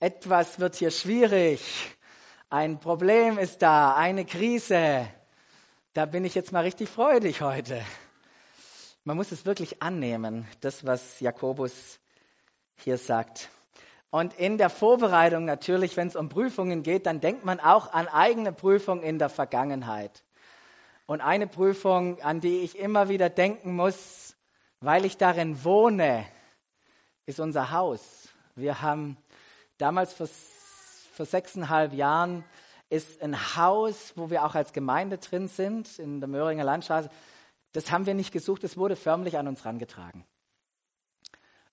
etwas 0.00 0.60
wird 0.60 0.76
hier 0.76 0.90
schwierig. 0.90 1.62
Ein 2.50 2.78
Problem 2.78 3.38
ist 3.38 3.62
da, 3.62 3.94
eine 3.94 4.24
Krise. 4.24 5.08
Da 5.94 6.06
bin 6.06 6.24
ich 6.24 6.34
jetzt 6.34 6.52
mal 6.52 6.64
richtig 6.64 6.88
freudig 6.88 7.40
heute. 7.40 7.82
Man 9.04 9.16
muss 9.16 9.32
es 9.32 9.46
wirklich 9.46 9.82
annehmen, 9.82 10.46
das, 10.60 10.84
was 10.84 11.20
Jakobus 11.20 11.98
hier 12.76 12.98
sagt. 12.98 13.48
Und 14.10 14.34
in 14.34 14.58
der 14.58 14.70
Vorbereitung 14.70 15.44
natürlich, 15.44 15.96
wenn 15.96 16.08
es 16.08 16.16
um 16.16 16.28
Prüfungen 16.28 16.82
geht, 16.82 17.06
dann 17.06 17.20
denkt 17.20 17.44
man 17.44 17.60
auch 17.60 17.92
an 17.92 18.08
eigene 18.08 18.52
Prüfungen 18.52 19.02
in 19.02 19.18
der 19.18 19.28
Vergangenheit. 19.28 20.24
Und 21.06 21.20
eine 21.20 21.46
Prüfung, 21.46 22.20
an 22.20 22.40
die 22.40 22.58
ich 22.58 22.78
immer 22.78 23.08
wieder 23.08 23.30
denken 23.30 23.74
muss, 23.74 24.36
weil 24.80 25.04
ich 25.04 25.16
darin 25.16 25.64
wohne, 25.64 26.26
ist 27.24 27.40
unser 27.40 27.70
Haus. 27.70 28.28
Wir 28.54 28.82
haben 28.82 29.16
damals 29.78 30.12
vor, 30.12 30.28
vor 31.12 31.26
sechseinhalb 31.26 31.92
Jahren 31.92 32.44
ist 32.88 33.20
ein 33.22 33.56
Haus, 33.56 34.12
wo 34.16 34.30
wir 34.30 34.44
auch 34.44 34.54
als 34.54 34.72
Gemeinde 34.72 35.18
drin 35.18 35.48
sind, 35.48 35.98
in 35.98 36.20
der 36.20 36.28
Möhringer 36.28 36.64
Landstraße. 36.64 37.10
Das 37.72 37.90
haben 37.90 38.06
wir 38.06 38.14
nicht 38.14 38.32
gesucht, 38.32 38.64
es 38.64 38.76
wurde 38.76 38.96
förmlich 38.96 39.38
an 39.38 39.48
uns 39.48 39.64
herangetragen. 39.64 40.24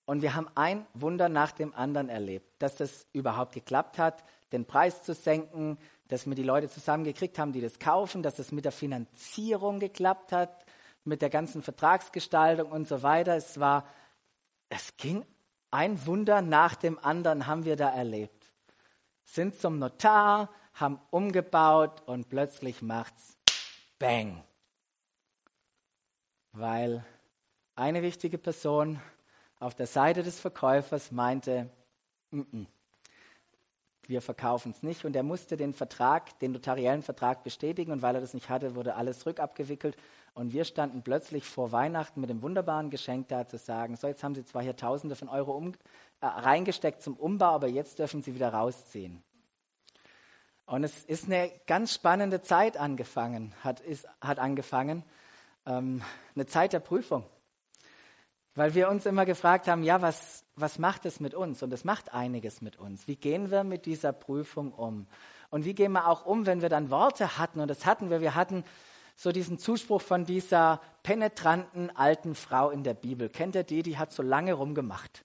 Und 0.06 0.20
wir 0.20 0.34
haben 0.34 0.48
ein 0.54 0.86
Wunder 0.92 1.28
nach 1.28 1.52
dem 1.52 1.74
anderen 1.74 2.08
erlebt, 2.08 2.60
dass 2.60 2.76
das 2.76 3.06
überhaupt 3.12 3.54
geklappt 3.54 3.96
hat, 3.96 4.22
den 4.52 4.66
Preis 4.66 5.02
zu 5.02 5.14
senken, 5.14 5.78
dass 6.08 6.26
wir 6.26 6.34
die 6.34 6.42
Leute 6.42 6.68
zusammengekriegt 6.68 7.38
haben, 7.38 7.52
die 7.52 7.62
das 7.62 7.78
kaufen, 7.78 8.22
dass 8.22 8.38
es 8.38 8.52
mit 8.52 8.66
der 8.66 8.72
Finanzierung 8.72 9.80
geklappt 9.80 10.32
hat, 10.32 10.66
mit 11.04 11.22
der 11.22 11.30
ganzen 11.30 11.62
Vertragsgestaltung 11.62 12.70
und 12.70 12.86
so 12.86 13.02
weiter. 13.02 13.34
Es 13.36 13.58
war, 13.58 13.86
es 14.68 14.96
ging 14.96 15.24
ein 15.74 16.06
Wunder 16.06 16.40
nach 16.40 16.76
dem 16.76 17.00
anderen 17.00 17.48
haben 17.48 17.64
wir 17.64 17.74
da 17.74 17.90
erlebt. 17.90 18.52
Sind 19.24 19.58
zum 19.58 19.80
Notar, 19.80 20.48
haben 20.72 21.00
umgebaut 21.10 22.00
und 22.06 22.28
plötzlich 22.28 22.80
macht's 22.80 23.36
Bang. 23.98 24.44
Weil 26.52 27.04
eine 27.74 28.02
wichtige 28.02 28.38
Person 28.38 29.00
auf 29.58 29.74
der 29.74 29.88
Seite 29.88 30.22
des 30.22 30.38
Verkäufers 30.38 31.10
meinte, 31.10 31.68
N 32.30 32.46
-n, 32.52 32.66
wir 34.06 34.22
verkaufen 34.22 34.70
es 34.70 34.84
nicht. 34.84 35.04
Und 35.04 35.16
er 35.16 35.24
musste 35.24 35.56
den 35.56 35.72
Vertrag, 35.72 36.38
den 36.38 36.52
notariellen 36.52 37.02
Vertrag 37.02 37.42
bestätigen. 37.42 37.90
Und 37.90 38.00
weil 38.00 38.14
er 38.14 38.20
das 38.20 38.34
nicht 38.34 38.48
hatte, 38.48 38.76
wurde 38.76 38.94
alles 38.94 39.26
rückabgewickelt. 39.26 39.96
Und 40.34 40.52
wir 40.52 40.64
standen 40.64 41.02
plötzlich 41.02 41.44
vor 41.44 41.70
Weihnachten 41.70 42.20
mit 42.20 42.28
dem 42.28 42.42
wunderbaren 42.42 42.90
Geschenk 42.90 43.28
da 43.28 43.46
zu 43.46 43.56
sagen, 43.56 43.96
so 43.96 44.08
jetzt 44.08 44.24
haben 44.24 44.34
Sie 44.34 44.44
zwar 44.44 44.62
hier 44.62 44.76
Tausende 44.76 45.14
von 45.14 45.28
Euro 45.28 45.52
um, 45.52 45.72
äh, 46.20 46.26
reingesteckt 46.26 47.02
zum 47.02 47.14
Umbau, 47.16 47.50
aber 47.50 47.68
jetzt 47.68 48.00
dürfen 48.00 48.20
Sie 48.20 48.34
wieder 48.34 48.52
rausziehen. 48.52 49.22
Und 50.66 50.82
es 50.82 51.04
ist 51.04 51.26
eine 51.26 51.52
ganz 51.66 51.94
spannende 51.94 52.40
Zeit 52.40 52.76
angefangen, 52.76 53.54
hat, 53.62 53.78
ist, 53.80 54.08
hat 54.20 54.40
angefangen, 54.40 55.04
ähm, 55.66 56.02
eine 56.34 56.46
Zeit 56.46 56.72
der 56.72 56.80
Prüfung. 56.80 57.24
Weil 58.56 58.74
wir 58.74 58.88
uns 58.88 59.06
immer 59.06 59.26
gefragt 59.26 59.68
haben, 59.68 59.82
ja, 59.82 60.02
was, 60.02 60.44
was 60.56 60.78
macht 60.78 61.06
es 61.06 61.20
mit 61.20 61.34
uns? 61.34 61.62
Und 61.62 61.72
es 61.72 61.84
macht 61.84 62.12
einiges 62.12 62.60
mit 62.60 62.76
uns. 62.76 63.06
Wie 63.06 63.16
gehen 63.16 63.50
wir 63.50 63.62
mit 63.62 63.86
dieser 63.86 64.12
Prüfung 64.12 64.72
um? 64.72 65.06
Und 65.50 65.64
wie 65.64 65.74
gehen 65.74 65.92
wir 65.92 66.08
auch 66.08 66.24
um, 66.24 66.46
wenn 66.46 66.62
wir 66.62 66.68
dann 66.68 66.90
Worte 66.90 67.36
hatten? 67.38 67.60
Und 67.60 67.68
das 67.68 67.84
hatten 67.84 68.10
wir. 68.10 68.20
Wir 68.20 68.34
hatten 68.34 68.64
so 69.16 69.32
diesen 69.32 69.58
Zuspruch 69.58 70.02
von 70.02 70.24
dieser 70.24 70.80
penetranten 71.02 71.94
alten 71.96 72.34
Frau 72.34 72.70
in 72.70 72.82
der 72.82 72.94
Bibel. 72.94 73.28
Kennt 73.28 73.54
ihr 73.54 73.62
die? 73.62 73.82
Die 73.82 73.98
hat 73.98 74.12
so 74.12 74.22
lange 74.22 74.54
rumgemacht. 74.54 75.24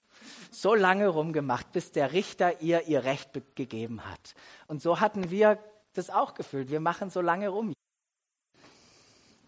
So 0.50 0.74
lange 0.74 1.08
rumgemacht, 1.08 1.72
bis 1.72 1.92
der 1.92 2.12
Richter 2.12 2.60
ihr 2.60 2.86
ihr 2.86 3.04
Recht 3.04 3.30
gegeben 3.54 4.04
hat. 4.04 4.34
Und 4.66 4.82
so 4.82 5.00
hatten 5.00 5.30
wir 5.30 5.58
das 5.94 6.10
auch 6.10 6.34
gefühlt. 6.34 6.70
Wir 6.70 6.80
machen 6.80 7.10
so 7.10 7.20
lange 7.20 7.48
rum. 7.48 7.72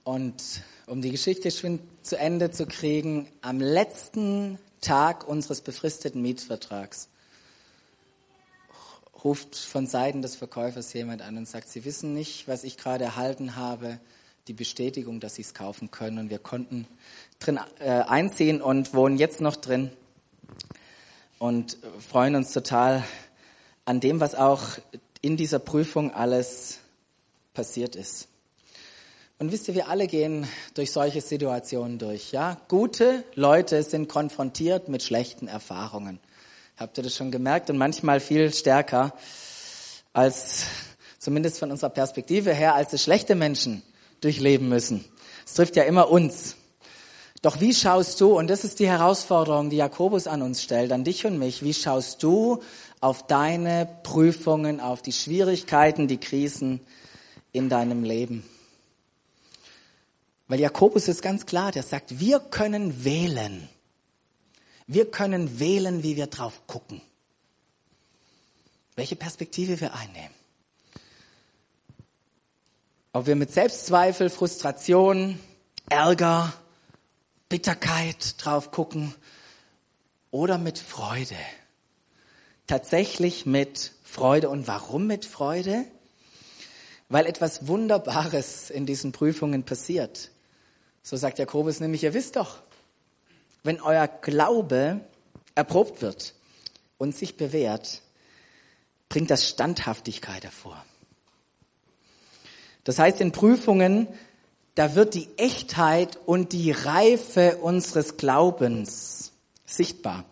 Und 0.04 0.62
um 0.86 1.00
die 1.00 1.12
Geschichte 1.12 1.50
schwind 1.50 1.82
zu 2.04 2.18
Ende 2.18 2.50
zu 2.50 2.66
kriegen, 2.66 3.30
am 3.40 3.60
letzten 3.60 4.58
Tag 4.80 5.28
unseres 5.28 5.60
befristeten 5.60 6.20
Mietvertrags 6.22 7.08
ruft 9.22 9.56
von 9.56 9.86
Seiten 9.86 10.22
des 10.22 10.34
Verkäufers 10.34 10.92
jemand 10.92 11.22
an 11.22 11.36
und 11.36 11.46
sagt, 11.46 11.68
Sie 11.68 11.84
wissen 11.84 12.12
nicht, 12.12 12.48
was 12.48 12.64
ich 12.64 12.76
gerade 12.76 13.04
erhalten 13.04 13.54
habe, 13.54 14.00
die 14.48 14.52
Bestätigung, 14.52 15.20
dass 15.20 15.36
Sie 15.36 15.42
es 15.42 15.54
kaufen 15.54 15.90
können. 15.90 16.18
Und 16.18 16.30
wir 16.30 16.38
konnten 16.38 16.86
drin 17.38 17.60
äh, 17.78 17.88
einziehen 17.88 18.60
und 18.60 18.94
wohnen 18.94 19.16
jetzt 19.16 19.40
noch 19.40 19.56
drin 19.56 19.90
und 21.38 21.78
freuen 22.08 22.34
uns 22.34 22.52
total 22.52 23.04
an 23.84 24.00
dem, 24.00 24.20
was 24.20 24.34
auch 24.34 24.62
in 25.20 25.36
dieser 25.36 25.58
Prüfung 25.58 26.12
alles 26.12 26.78
passiert 27.54 27.96
ist. 27.96 28.28
Und 29.38 29.50
wisst 29.50 29.66
ihr, 29.66 29.74
wir 29.74 29.88
alle 29.88 30.06
gehen 30.06 30.46
durch 30.74 30.92
solche 30.92 31.20
Situationen 31.20 31.98
durch. 31.98 32.30
Ja, 32.30 32.60
gute 32.68 33.24
Leute 33.34 33.82
sind 33.82 34.08
konfrontiert 34.08 34.88
mit 34.88 35.02
schlechten 35.02 35.48
Erfahrungen. 35.48 36.20
Habt 36.76 36.96
ihr 36.96 37.04
das 37.04 37.16
schon 37.16 37.32
gemerkt? 37.32 37.68
Und 37.70 37.76
manchmal 37.76 38.20
viel 38.20 38.52
stärker 38.52 39.14
als, 40.12 40.64
zumindest 41.18 41.58
von 41.58 41.70
unserer 41.72 41.90
Perspektive 41.90 42.52
her, 42.52 42.74
als 42.74 42.92
es 42.92 43.02
schlechte 43.02 43.34
Menschen 43.34 43.82
durchleben 44.22 44.68
müssen. 44.68 45.04
Es 45.44 45.54
trifft 45.54 45.76
ja 45.76 45.82
immer 45.82 46.10
uns. 46.10 46.56
Doch 47.42 47.60
wie 47.60 47.74
schaust 47.74 48.20
du, 48.20 48.38
und 48.38 48.48
das 48.48 48.62
ist 48.62 48.78
die 48.78 48.86
Herausforderung, 48.86 49.68
die 49.68 49.76
Jakobus 49.76 50.28
an 50.28 50.42
uns 50.42 50.62
stellt, 50.62 50.92
an 50.92 51.02
dich 51.02 51.26
und 51.26 51.38
mich, 51.38 51.62
wie 51.62 51.74
schaust 51.74 52.22
du 52.22 52.62
auf 53.00 53.26
deine 53.26 53.88
Prüfungen, 54.04 54.80
auf 54.80 55.02
die 55.02 55.12
Schwierigkeiten, 55.12 56.06
die 56.06 56.18
Krisen 56.18 56.80
in 57.50 57.68
deinem 57.68 58.04
Leben? 58.04 58.44
Weil 60.46 60.60
Jakobus 60.60 61.08
ist 61.08 61.22
ganz 61.22 61.44
klar, 61.46 61.72
der 61.72 61.82
sagt, 61.82 62.20
wir 62.20 62.38
können 62.38 63.04
wählen. 63.04 63.68
Wir 64.86 65.10
können 65.10 65.58
wählen, 65.58 66.02
wie 66.02 66.16
wir 66.16 66.26
drauf 66.28 66.66
gucken. 66.66 67.00
Welche 68.94 69.16
Perspektive 69.16 69.80
wir 69.80 69.94
einnehmen. 69.94 70.41
Ob 73.14 73.26
wir 73.26 73.36
mit 73.36 73.52
Selbstzweifel, 73.52 74.30
Frustration, 74.30 75.38
Ärger, 75.90 76.54
Bitterkeit 77.50 78.42
drauf 78.42 78.70
gucken 78.70 79.14
oder 80.30 80.56
mit 80.56 80.78
Freude. 80.78 81.36
Tatsächlich 82.66 83.44
mit 83.44 83.92
Freude. 84.02 84.48
Und 84.48 84.66
warum 84.66 85.06
mit 85.06 85.26
Freude? 85.26 85.84
Weil 87.10 87.26
etwas 87.26 87.66
Wunderbares 87.66 88.70
in 88.70 88.86
diesen 88.86 89.12
Prüfungen 89.12 89.64
passiert. 89.64 90.30
So 91.02 91.18
sagt 91.18 91.38
Jakobus 91.38 91.80
nämlich, 91.80 92.04
ihr 92.04 92.14
wisst 92.14 92.36
doch, 92.36 92.62
wenn 93.62 93.82
euer 93.82 94.08
Glaube 94.08 95.02
erprobt 95.54 96.00
wird 96.00 96.32
und 96.96 97.14
sich 97.14 97.36
bewährt, 97.36 98.00
bringt 99.10 99.30
das 99.30 99.46
Standhaftigkeit 99.46 100.44
hervor. 100.44 100.82
Das 102.84 102.98
heißt, 102.98 103.20
in 103.20 103.32
Prüfungen, 103.32 104.08
da 104.74 104.94
wird 104.94 105.14
die 105.14 105.28
Echtheit 105.36 106.18
und 106.26 106.52
die 106.52 106.70
Reife 106.70 107.58
unseres 107.58 108.16
Glaubens 108.16 109.32
sichtbar. 109.66 110.24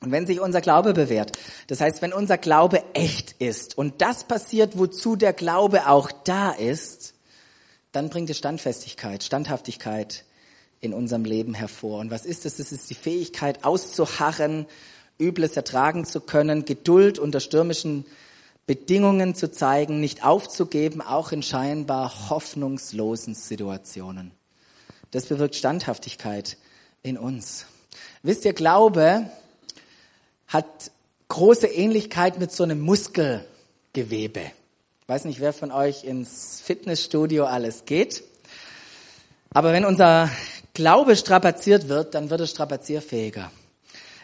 Und 0.00 0.10
wenn 0.10 0.26
sich 0.26 0.40
unser 0.40 0.60
Glaube 0.60 0.94
bewährt, 0.94 1.38
das 1.68 1.80
heißt, 1.80 2.02
wenn 2.02 2.12
unser 2.12 2.36
Glaube 2.36 2.82
echt 2.92 3.32
ist 3.38 3.78
und 3.78 4.02
das 4.02 4.24
passiert, 4.24 4.76
wozu 4.76 5.14
der 5.14 5.32
Glaube 5.32 5.86
auch 5.86 6.10
da 6.10 6.50
ist, 6.50 7.14
dann 7.92 8.08
bringt 8.08 8.28
es 8.30 8.38
Standfestigkeit, 8.38 9.22
Standhaftigkeit 9.22 10.24
in 10.80 10.92
unserem 10.92 11.24
Leben 11.24 11.54
hervor. 11.54 12.00
Und 12.00 12.10
was 12.10 12.26
ist 12.26 12.46
es? 12.46 12.58
Es 12.58 12.72
ist 12.72 12.90
die 12.90 12.94
Fähigkeit 12.94 13.64
auszuharren, 13.64 14.66
Übles 15.18 15.56
ertragen 15.56 16.04
zu 16.04 16.20
können, 16.20 16.64
Geduld 16.64 17.20
unter 17.20 17.38
stürmischen 17.38 18.04
Bedingungen 18.66 19.34
zu 19.34 19.50
zeigen, 19.50 20.00
nicht 20.00 20.24
aufzugeben, 20.24 21.00
auch 21.00 21.32
in 21.32 21.42
scheinbar 21.42 22.30
hoffnungslosen 22.30 23.34
Situationen. 23.34 24.32
Das 25.10 25.26
bewirkt 25.26 25.56
Standhaftigkeit 25.56 26.56
in 27.02 27.18
uns. 27.18 27.66
Wisst 28.22 28.44
ihr, 28.44 28.52
Glaube 28.52 29.30
hat 30.46 30.90
große 31.28 31.66
Ähnlichkeit 31.66 32.38
mit 32.38 32.52
so 32.52 32.62
einem 32.62 32.80
Muskelgewebe 32.80 34.52
weiß 35.12 35.26
nicht, 35.26 35.40
wer 35.40 35.52
von 35.52 35.72
euch 35.72 36.04
ins 36.04 36.62
Fitnessstudio 36.62 37.44
alles 37.44 37.84
geht. 37.84 38.24
Aber 39.50 39.74
wenn 39.74 39.84
unser 39.84 40.30
Glaube 40.72 41.16
strapaziert 41.16 41.88
wird, 41.88 42.14
dann 42.14 42.30
wird 42.30 42.40
er 42.40 42.46
strapazierfähiger. 42.46 43.50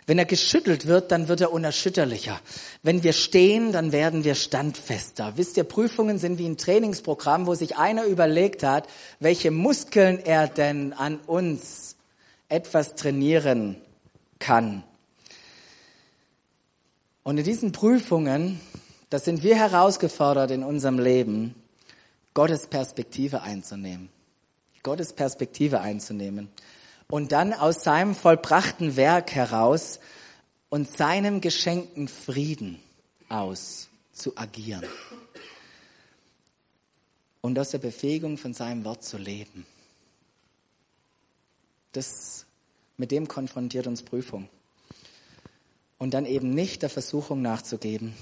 Wenn 0.09 0.19
er 0.19 0.25
geschüttelt 0.25 0.87
wird, 0.87 1.13
dann 1.13 1.29
wird 1.29 1.41
er 1.41 1.53
unerschütterlicher. 1.53 2.41
Wenn 2.83 3.05
wir 3.05 3.13
stehen, 3.13 3.71
dann 3.71 3.93
werden 3.93 4.25
wir 4.25 4.35
standfester. 4.35 5.35
Wisst 5.37 5.57
ihr, 5.57 5.63
Prüfungen 5.63 6.19
sind 6.19 6.39
wie 6.39 6.49
ein 6.49 6.57
Trainingsprogramm, 6.57 7.47
wo 7.47 7.55
sich 7.55 7.77
einer 7.77 8.07
überlegt 8.07 8.65
hat, 8.65 8.89
welche 9.21 9.53
Muskeln 9.53 10.19
er 10.19 10.49
denn 10.49 10.93
an 10.93 11.21
uns 11.27 11.95
etwas 12.49 12.97
trainieren 12.97 13.77
kann. 14.41 14.83
Und 17.23 17.39
in 17.39 17.45
diesen 17.45 17.71
Prüfungen 17.71 18.61
da 19.11 19.19
sind 19.19 19.43
wir 19.43 19.57
herausgefordert 19.57 20.51
in 20.51 20.63
unserem 20.63 20.99
Leben, 20.99 21.55
Gottes 22.35 22.67
Perspektive 22.67 23.41
einzunehmen. 23.41 24.11
Gottes 24.83 25.15
Perspektive 25.15 25.81
einzunehmen. 25.81 26.51
Und 27.11 27.33
dann 27.33 27.53
aus 27.53 27.83
seinem 27.83 28.15
vollbrachten 28.15 28.97
Werk 28.97 29.33
heraus 29.33 29.99
und 30.69 30.91
seinem 30.91 31.41
geschenkten 31.41 32.09
Frieden 32.09 32.79
aus 33.29 33.89
zu 34.13 34.37
agieren. 34.37 34.85
Und 37.41 37.59
aus 37.59 37.71
der 37.71 37.79
Befähigung 37.79 38.37
von 38.37 38.53
seinem 38.53 38.85
Wort 38.85 39.05
zu 39.05 39.17
leben. 39.17 39.67
Das, 41.93 42.45
mit 42.97 43.11
dem 43.11 43.27
konfrontiert 43.27 43.87
uns 43.87 44.03
Prüfung. 44.03 44.49
Und 45.97 46.15
dann 46.15 46.27
eben 46.27 46.51
nicht 46.51 46.83
der 46.83 46.91
Versuchung 46.91 47.43
nachzugeben, 47.43 48.15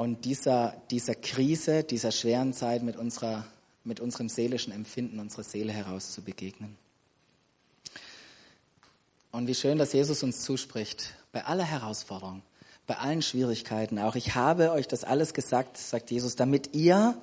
und 0.00 0.24
dieser, 0.24 0.80
dieser 0.90 1.14
Krise, 1.14 1.84
dieser 1.84 2.10
schweren 2.10 2.54
Zeit 2.54 2.82
mit, 2.82 2.96
unserer, 2.96 3.46
mit 3.84 4.00
unserem 4.00 4.30
seelischen 4.30 4.72
Empfinden, 4.72 5.18
unserer 5.18 5.42
Seele 5.42 5.74
heraus 5.74 6.12
zu 6.12 6.22
begegnen. 6.22 6.78
Und 9.32 9.46
wie 9.46 9.54
schön, 9.54 9.78
dass 9.78 9.92
Jesus 9.92 10.22
uns 10.22 10.40
zuspricht, 10.40 11.14
bei 11.32 11.44
aller 11.44 11.64
Herausforderung, 11.64 12.42
bei 12.86 12.96
allen 12.96 13.22
Schwierigkeiten 13.22 13.98
auch. 13.98 14.16
Ich 14.16 14.34
habe 14.34 14.72
euch 14.72 14.88
das 14.88 15.04
alles 15.04 15.34
gesagt, 15.34 15.76
sagt 15.76 16.10
Jesus, 16.10 16.34
damit 16.34 16.74
ihr 16.74 17.16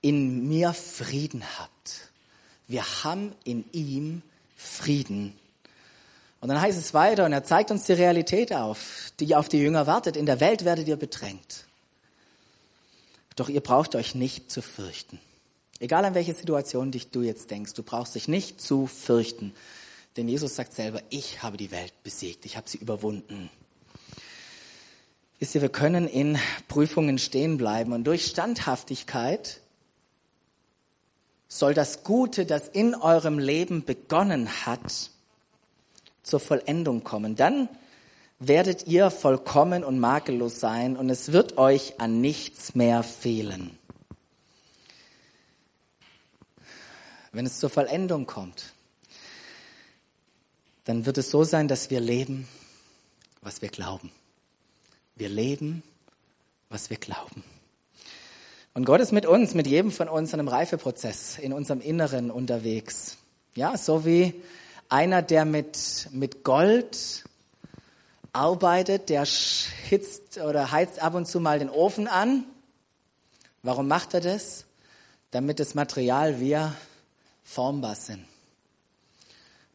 in 0.00 0.48
mir 0.48 0.72
Frieden 0.72 1.42
habt. 1.58 2.10
Wir 2.68 2.84
haben 3.02 3.34
in 3.44 3.64
ihm 3.72 4.22
Frieden. 4.56 5.36
Und 6.40 6.48
dann 6.48 6.60
heißt 6.60 6.78
es 6.78 6.94
weiter 6.94 7.24
und 7.24 7.32
er 7.32 7.44
zeigt 7.44 7.70
uns 7.70 7.84
die 7.84 7.92
Realität 7.92 8.52
auf, 8.52 9.12
die 9.20 9.34
auf 9.34 9.48
die 9.48 9.58
Jünger 9.58 9.86
wartet. 9.86 10.16
In 10.16 10.26
der 10.26 10.40
Welt 10.40 10.64
werdet 10.64 10.86
ihr 10.88 10.96
bedrängt. 10.96 11.66
Doch 13.36 13.48
ihr 13.48 13.60
braucht 13.60 13.94
euch 13.94 14.14
nicht 14.14 14.50
zu 14.50 14.62
fürchten. 14.62 15.18
Egal 15.80 16.04
an 16.04 16.14
welche 16.14 16.34
Situation 16.34 16.92
dich 16.92 17.10
du 17.10 17.22
jetzt 17.22 17.50
denkst, 17.50 17.74
du 17.74 17.82
brauchst 17.82 18.14
dich 18.14 18.28
nicht 18.28 18.60
zu 18.60 18.86
fürchten. 18.86 19.52
Denn 20.16 20.28
Jesus 20.28 20.56
sagt 20.56 20.74
selber, 20.74 21.02
ich 21.08 21.42
habe 21.42 21.56
die 21.56 21.70
Welt 21.70 21.94
besiegt, 22.02 22.44
ich 22.44 22.56
habe 22.56 22.68
sie 22.68 22.78
überwunden. 22.78 23.50
Wisst 25.38 25.54
ihr, 25.54 25.62
wir 25.62 25.70
können 25.70 26.06
in 26.06 26.38
Prüfungen 26.68 27.18
stehen 27.18 27.56
bleiben 27.56 27.92
und 27.92 28.04
durch 28.04 28.26
Standhaftigkeit 28.26 29.60
soll 31.48 31.74
das 31.74 32.04
Gute, 32.04 32.46
das 32.46 32.68
in 32.68 32.94
eurem 32.94 33.38
Leben 33.38 33.84
begonnen 33.84 34.48
hat, 34.66 35.10
zur 36.22 36.40
Vollendung 36.40 37.04
kommen. 37.04 37.36
Dann 37.36 37.68
werdet 38.38 38.86
ihr 38.86 39.10
vollkommen 39.10 39.84
und 39.84 39.98
makellos 39.98 40.60
sein 40.60 40.96
und 40.96 41.10
es 41.10 41.32
wird 41.32 41.58
euch 41.58 42.00
an 42.00 42.20
nichts 42.20 42.74
mehr 42.74 43.02
fehlen. 43.02 43.76
Wenn 47.32 47.46
es 47.46 47.58
zur 47.58 47.70
Vollendung 47.70 48.26
kommt, 48.26 48.71
dann 50.84 51.06
wird 51.06 51.18
es 51.18 51.30
so 51.30 51.44
sein, 51.44 51.68
dass 51.68 51.90
wir 51.90 52.00
leben, 52.00 52.48
was 53.40 53.62
wir 53.62 53.68
glauben. 53.68 54.10
Wir 55.14 55.28
leben, 55.28 55.82
was 56.68 56.90
wir 56.90 56.96
glauben. 56.96 57.44
Und 58.74 58.86
Gott 58.86 59.00
ist 59.00 59.12
mit 59.12 59.26
uns, 59.26 59.54
mit 59.54 59.66
jedem 59.66 59.90
von 59.90 60.08
uns 60.08 60.32
in 60.32 60.40
einem 60.40 60.48
Reifeprozess 60.48 61.38
in 61.38 61.52
unserem 61.52 61.80
Inneren 61.80 62.30
unterwegs. 62.30 63.18
Ja, 63.54 63.76
so 63.76 64.06
wie 64.06 64.34
Einer, 64.88 65.22
der 65.22 65.44
mit, 65.44 66.08
mit 66.10 66.42
Gold 66.44 67.24
arbeitet, 68.32 69.08
der 69.10 69.24
hitzt 69.24 70.38
oder 70.38 70.70
heizt 70.70 71.00
ab 71.00 71.14
und 71.14 71.26
zu 71.26 71.38
mal 71.40 71.58
den 71.58 71.70
Ofen 71.70 72.08
an. 72.08 72.44
Warum 73.62 73.88
macht 73.88 74.14
er 74.14 74.20
das? 74.20 74.64
Damit 75.30 75.60
das 75.60 75.74
Material 75.74 76.40
wir 76.40 76.74
formbar 77.44 77.94
sind, 77.94 78.24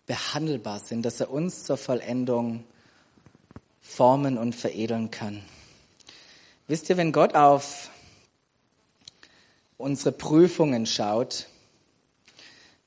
behandelbar 0.08 0.80
sind, 0.80 1.04
dass 1.04 1.20
er 1.20 1.30
uns 1.30 1.66
zur 1.66 1.78
Vollendung 1.78 2.64
formen 3.82 4.38
und 4.38 4.56
veredeln 4.56 5.12
kann. 5.12 5.44
Wisst 6.68 6.90
ihr, 6.90 6.98
wenn 6.98 7.12
Gott 7.12 7.36
auf 7.36 7.92
unsere 9.78 10.12
Prüfungen 10.12 10.86
schaut, 10.86 11.48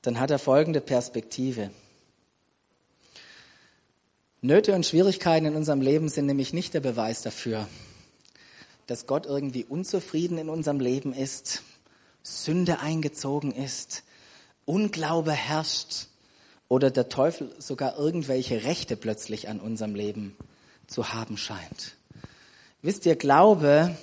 dann 0.01 0.19
hat 0.19 0.31
er 0.31 0.39
folgende 0.39 0.81
Perspektive. 0.81 1.71
Nöte 4.41 4.73
und 4.73 4.85
Schwierigkeiten 4.85 5.45
in 5.45 5.55
unserem 5.55 5.81
Leben 5.81 6.09
sind 6.09 6.25
nämlich 6.25 6.51
nicht 6.51 6.73
der 6.73 6.79
Beweis 6.79 7.21
dafür, 7.21 7.67
dass 8.87 9.05
Gott 9.05 9.27
irgendwie 9.27 9.63
unzufrieden 9.63 10.39
in 10.39 10.49
unserem 10.49 10.79
Leben 10.79 11.13
ist, 11.13 11.61
Sünde 12.23 12.79
eingezogen 12.79 13.51
ist, 13.51 14.03
Unglaube 14.65 15.31
herrscht 15.31 16.07
oder 16.71 16.89
der 16.89 17.09
Teufel 17.09 17.53
sogar 17.59 17.97
irgendwelche 17.97 18.63
Rechte 18.63 18.95
plötzlich 18.95 19.49
an 19.49 19.59
unserem 19.59 19.93
Leben 19.93 20.37
zu 20.87 21.11
haben 21.11 21.35
scheint. 21.35 21.97
Wisst 22.81 23.05
ihr, 23.05 23.17
Glaube 23.17 23.93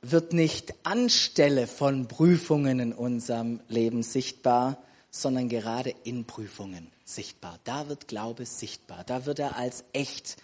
wird 0.00 0.32
nicht 0.32 0.74
anstelle 0.82 1.68
von 1.68 2.08
Prüfungen 2.08 2.80
in 2.80 2.92
unserem 2.92 3.60
Leben 3.68 4.02
sichtbar, 4.02 4.82
sondern 5.12 5.48
gerade 5.48 5.94
in 6.02 6.24
Prüfungen 6.24 6.90
sichtbar. 7.04 7.60
Da 7.62 7.88
wird 7.88 8.08
Glaube 8.08 8.44
sichtbar. 8.44 9.04
Da 9.04 9.24
wird 9.24 9.38
er 9.38 9.56
als 9.56 9.84
echt 9.92 10.36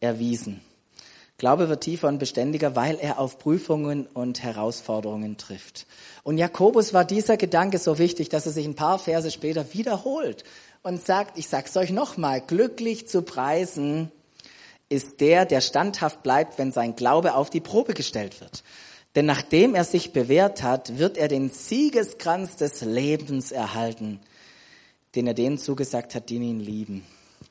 erwiesen. 0.00 0.62
Glaube 1.36 1.68
wird 1.68 1.82
tiefer 1.82 2.08
und 2.08 2.18
beständiger, 2.18 2.76
weil 2.76 2.96
er 3.00 3.18
auf 3.18 3.38
Prüfungen 3.38 4.06
und 4.06 4.42
Herausforderungen 4.42 5.36
trifft. 5.36 5.86
Und 6.22 6.38
Jakobus 6.38 6.94
war 6.94 7.04
dieser 7.04 7.36
Gedanke 7.36 7.78
so 7.78 7.98
wichtig, 7.98 8.28
dass 8.28 8.46
er 8.46 8.52
sich 8.52 8.66
ein 8.66 8.76
paar 8.76 8.98
Verse 8.98 9.30
später 9.30 9.74
wiederholt 9.74 10.44
und 10.82 11.04
sagt, 11.04 11.38
ich 11.38 11.48
sag's 11.48 11.76
euch 11.76 11.90
nochmal, 11.90 12.40
glücklich 12.40 13.08
zu 13.08 13.22
preisen 13.22 14.12
ist 14.88 15.20
der, 15.20 15.44
der 15.44 15.60
standhaft 15.60 16.22
bleibt, 16.22 16.58
wenn 16.58 16.70
sein 16.70 16.94
Glaube 16.94 17.34
auf 17.34 17.50
die 17.50 17.60
Probe 17.60 17.94
gestellt 17.94 18.40
wird. 18.40 18.62
Denn 19.14 19.26
nachdem 19.26 19.74
er 19.74 19.84
sich 19.84 20.12
bewährt 20.12 20.62
hat, 20.62 20.98
wird 20.98 21.16
er 21.16 21.28
den 21.28 21.50
Siegeskranz 21.50 22.56
des 22.56 22.82
Lebens 22.82 23.50
erhalten, 23.50 24.20
den 25.14 25.26
er 25.26 25.34
denen 25.34 25.58
zugesagt 25.58 26.14
hat, 26.14 26.28
die 26.28 26.36
ihn 26.36 26.60
lieben. 26.60 27.04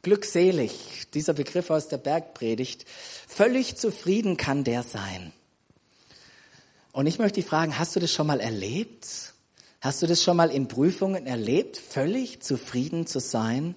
Glückselig, 0.04 1.08
dieser 1.14 1.34
Begriff 1.34 1.70
aus 1.70 1.88
der 1.88 1.98
Bergpredigt, 1.98 2.86
völlig 3.28 3.78
zufrieden 3.78 4.38
kann 4.38 4.64
der 4.64 4.84
sein. 4.84 5.32
Und 6.92 7.08
ich 7.08 7.20
möchte 7.20 7.42
dich 7.42 7.50
fragen, 7.50 7.80
hast 7.80 7.96
du 7.96 8.02
das 8.02 8.12
schon 8.12 8.28
mal 8.28 8.40
erlebt? 8.40 9.34
Hast 9.80 10.02
du 10.02 10.08
das 10.08 10.22
schon 10.22 10.38
mal 10.38 10.52
in 10.52 10.68
Prüfungen 10.68 11.26
erlebt, 11.26 11.78
völlig 11.78 12.42
zufrieden 12.42 13.08
zu 13.08 13.20
sein, 13.20 13.76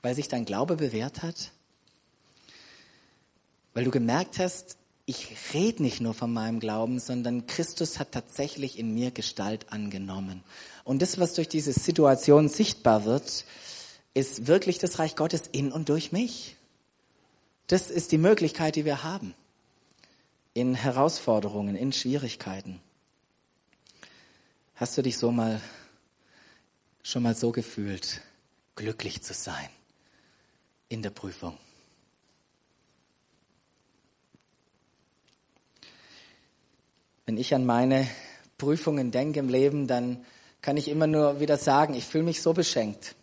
weil 0.00 0.14
sich 0.14 0.28
dein 0.28 0.44
Glaube 0.44 0.76
bewährt 0.76 1.22
hat? 1.22 1.50
Weil 3.74 3.84
du 3.84 3.90
gemerkt 3.90 4.38
hast, 4.38 4.76
ich 5.06 5.36
rede 5.52 5.82
nicht 5.82 6.00
nur 6.00 6.14
von 6.14 6.32
meinem 6.32 6.60
Glauben, 6.60 6.98
sondern 6.98 7.46
Christus 7.46 7.98
hat 7.98 8.12
tatsächlich 8.12 8.78
in 8.78 8.94
mir 8.94 9.10
Gestalt 9.10 9.72
angenommen. 9.72 10.42
Und 10.84 11.02
das, 11.02 11.18
was 11.18 11.34
durch 11.34 11.48
diese 11.48 11.72
Situation 11.72 12.48
sichtbar 12.48 13.04
wird, 13.04 13.44
ist 14.16 14.46
wirklich 14.46 14.78
das 14.78 14.98
Reich 14.98 15.14
Gottes 15.14 15.42
in 15.52 15.70
und 15.70 15.90
durch 15.90 16.10
mich. 16.10 16.56
Das 17.66 17.90
ist 17.90 18.12
die 18.12 18.18
Möglichkeit, 18.18 18.74
die 18.74 18.86
wir 18.86 19.04
haben. 19.04 19.34
In 20.54 20.74
Herausforderungen, 20.74 21.76
in 21.76 21.92
Schwierigkeiten. 21.92 22.80
Hast 24.74 24.96
du 24.96 25.02
dich 25.02 25.18
so 25.18 25.30
mal, 25.30 25.60
schon 27.02 27.24
mal 27.24 27.34
so 27.34 27.52
gefühlt, 27.52 28.22
glücklich 28.74 29.22
zu 29.22 29.34
sein 29.34 29.68
in 30.88 31.02
der 31.02 31.10
Prüfung? 31.10 31.58
Wenn 37.26 37.36
ich 37.36 37.54
an 37.54 37.66
meine 37.66 38.08
Prüfungen 38.56 39.10
denke 39.10 39.40
im 39.40 39.50
Leben, 39.50 39.86
dann 39.86 40.24
kann 40.62 40.78
ich 40.78 40.88
immer 40.88 41.06
nur 41.06 41.38
wieder 41.38 41.58
sagen, 41.58 41.92
ich 41.92 42.06
fühle 42.06 42.24
mich 42.24 42.40
so 42.40 42.54
beschenkt. 42.54 43.14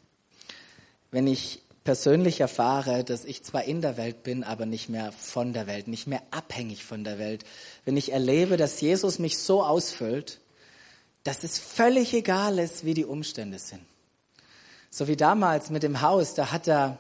Wenn 1.14 1.28
ich 1.28 1.62
persönlich 1.84 2.40
erfahre, 2.42 3.04
dass 3.04 3.24
ich 3.24 3.44
zwar 3.44 3.66
in 3.66 3.82
der 3.82 3.98
Welt 3.98 4.24
bin, 4.24 4.44
aber 4.44 4.66
nicht 4.66 4.90
mehr 4.90 5.12
von 5.12 5.54
der 5.54 5.68
Welt, 5.68 5.88
nicht 5.88 6.08
mehr 6.08 6.24
abhängig 6.32 6.84
von 6.84 7.04
der 7.04 7.20
Welt. 7.20 7.46
Wenn 7.86 7.98
ich 7.98 8.12
erlebe, 8.12 8.58
dass 8.58 8.82
Jesus 8.82 9.20
mich 9.20 9.38
so 9.38 9.64
ausfüllt, 9.64 10.40
dass 11.24 11.44
es 11.44 11.60
völlig 11.60 12.16
egal 12.16 12.58
ist, 12.58 12.84
wie 12.84 12.96
die 12.96 13.06
Umstände 13.06 13.60
sind. 13.60 13.84
So 14.90 15.08
wie 15.08 15.16
damals 15.16 15.70
mit 15.70 15.84
dem 15.84 16.02
Haus, 16.02 16.34
da 16.34 16.52
hat 16.52 16.68
er 16.68 16.98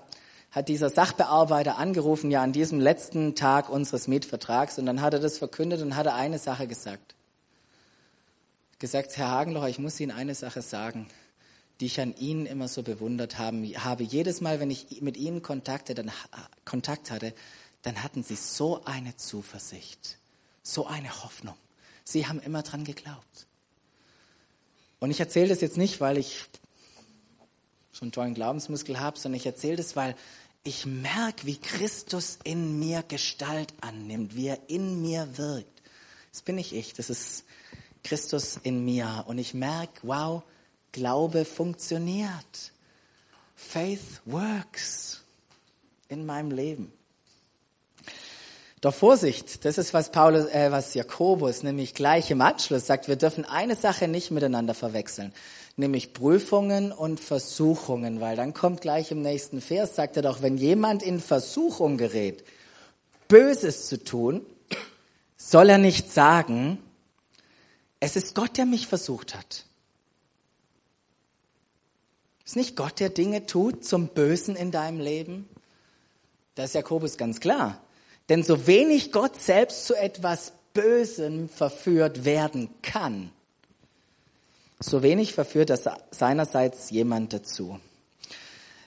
hat 0.51 0.67
dieser 0.69 0.91
Sachbearbeiter 0.91 1.79
angerufen, 1.79 2.29
ja 2.29 2.43
an 2.43 2.51
diesem 2.51 2.79
letzten 2.79 3.33
Tag 3.33 3.69
unseres 3.69 4.07
Mietvertrags, 4.07 4.77
und 4.77 4.85
dann 4.85 5.01
hat 5.01 5.15
er 5.15 5.19
das 5.19 5.39
verkündet 5.39 5.81
und 5.81 5.95
hat 5.95 6.05
er 6.05 6.13
eine 6.13 6.37
Sache 6.37 6.67
gesagt. 6.67 7.15
Gesagt, 8.77 9.17
Herr 9.17 9.31
Hagenlocher, 9.31 9.69
ich 9.69 9.79
muss 9.79 9.99
Ihnen 9.99 10.11
eine 10.11 10.35
Sache 10.35 10.61
sagen, 10.61 11.07
die 11.79 11.87
ich 11.87 11.99
an 11.99 12.15
Ihnen 12.17 12.45
immer 12.45 12.67
so 12.67 12.83
bewundert 12.83 13.37
haben, 13.37 13.63
habe. 13.83 14.03
Jedes 14.03 14.41
Mal, 14.41 14.59
wenn 14.59 14.71
ich 14.71 15.01
mit 15.01 15.17
Ihnen 15.17 15.41
Kontakte, 15.41 15.95
dann, 15.95 16.11
Kontakt 16.65 17.11
hatte, 17.11 17.33
dann 17.81 18.03
hatten 18.03 18.23
Sie 18.23 18.35
so 18.35 18.83
eine 18.85 19.15
Zuversicht, 19.17 20.17
so 20.61 20.85
eine 20.87 21.23
Hoffnung. 21.23 21.55
Sie 22.03 22.27
haben 22.27 22.39
immer 22.39 22.63
dran 22.63 22.83
geglaubt. 22.83 23.47
Und 24.99 25.11
ich 25.11 25.19
erzähle 25.19 25.49
das 25.49 25.61
jetzt 25.61 25.77
nicht, 25.77 25.99
weil 25.99 26.17
ich 26.17 26.45
schon 27.91 28.07
einen 28.07 28.11
tollen 28.11 28.33
Glaubensmuskel 28.33 28.99
habe, 28.99 29.19
sondern 29.19 29.37
ich 29.37 29.45
erzähle 29.45 29.75
das, 29.77 29.95
weil 29.95 30.15
ich 30.63 30.85
merke, 30.85 31.45
wie 31.45 31.57
Christus 31.57 32.39
in 32.43 32.79
mir 32.79 33.03
Gestalt 33.03 33.73
annimmt, 33.81 34.35
wie 34.35 34.47
er 34.47 34.59
in 34.67 35.01
mir 35.01 35.37
wirkt. 35.37 35.81
Das 36.31 36.41
bin 36.41 36.55
nicht 36.55 36.71
ich, 36.71 36.93
das 36.93 37.09
ist 37.09 37.43
Christus 38.03 38.57
in 38.63 38.85
mir. 38.85 39.25
Und 39.27 39.37
ich 39.37 39.53
merke, 39.53 39.99
wow, 40.03 40.43
Glaube 40.93 41.43
funktioniert. 41.43 42.71
Faith 43.55 44.21
works 44.25 45.21
in 46.07 46.25
meinem 46.25 46.51
Leben. 46.51 46.93
Doch 48.79 48.93
Vorsicht, 48.93 49.65
das 49.65 49.77
ist 49.77 49.93
was 49.93 50.11
Paulus, 50.11 50.45
äh, 50.45 50.71
was 50.71 50.93
Jakobus 50.93 51.63
nämlich 51.63 51.93
gleich 51.93 52.31
im 52.31 52.41
Anschluss 52.41 52.85
sagt. 52.85 53.07
Wir 53.09 53.15
dürfen 53.17 53.43
eine 53.43 53.75
Sache 53.75 54.07
nicht 54.07 54.31
miteinander 54.31 54.73
verwechseln 54.73 55.33
nämlich 55.75 56.13
Prüfungen 56.13 56.91
und 56.91 57.19
Versuchungen, 57.19 58.21
weil 58.21 58.35
dann 58.35 58.53
kommt 58.53 58.81
gleich 58.81 59.11
im 59.11 59.21
nächsten 59.21 59.61
Vers, 59.61 59.95
sagt 59.95 60.15
er 60.15 60.23
doch, 60.23 60.41
wenn 60.41 60.57
jemand 60.57 61.01
in 61.03 61.19
Versuchung 61.19 61.97
gerät, 61.97 62.43
Böses 63.27 63.87
zu 63.87 64.03
tun, 64.03 64.45
soll 65.37 65.69
er 65.69 65.77
nicht 65.77 66.11
sagen, 66.11 66.77
es 67.99 68.15
ist 68.15 68.35
Gott, 68.35 68.57
der 68.57 68.65
mich 68.65 68.87
versucht 68.87 69.33
hat. 69.33 69.65
Ist 72.45 72.55
nicht 72.55 72.75
Gott, 72.75 72.99
der 72.99 73.09
Dinge 73.09 73.45
tut 73.45 73.85
zum 73.85 74.09
Bösen 74.09 74.55
in 74.55 74.71
deinem 74.71 74.99
Leben? 74.99 75.47
Da 76.55 76.65
ist 76.65 76.75
Jakobus 76.75 77.17
ganz 77.17 77.39
klar. 77.39 77.81
Denn 78.29 78.43
so 78.43 78.67
wenig 78.67 79.11
Gott 79.11 79.41
selbst 79.41 79.85
zu 79.85 79.95
etwas 79.95 80.53
Bösem 80.73 81.49
verführt 81.49 82.25
werden 82.25 82.69
kann, 82.81 83.31
so 84.79 85.01
wenig 85.01 85.33
verführt 85.33 85.69
das 85.69 85.85
seinerseits 86.11 86.89
jemand 86.89 87.31
dazu. 87.31 87.79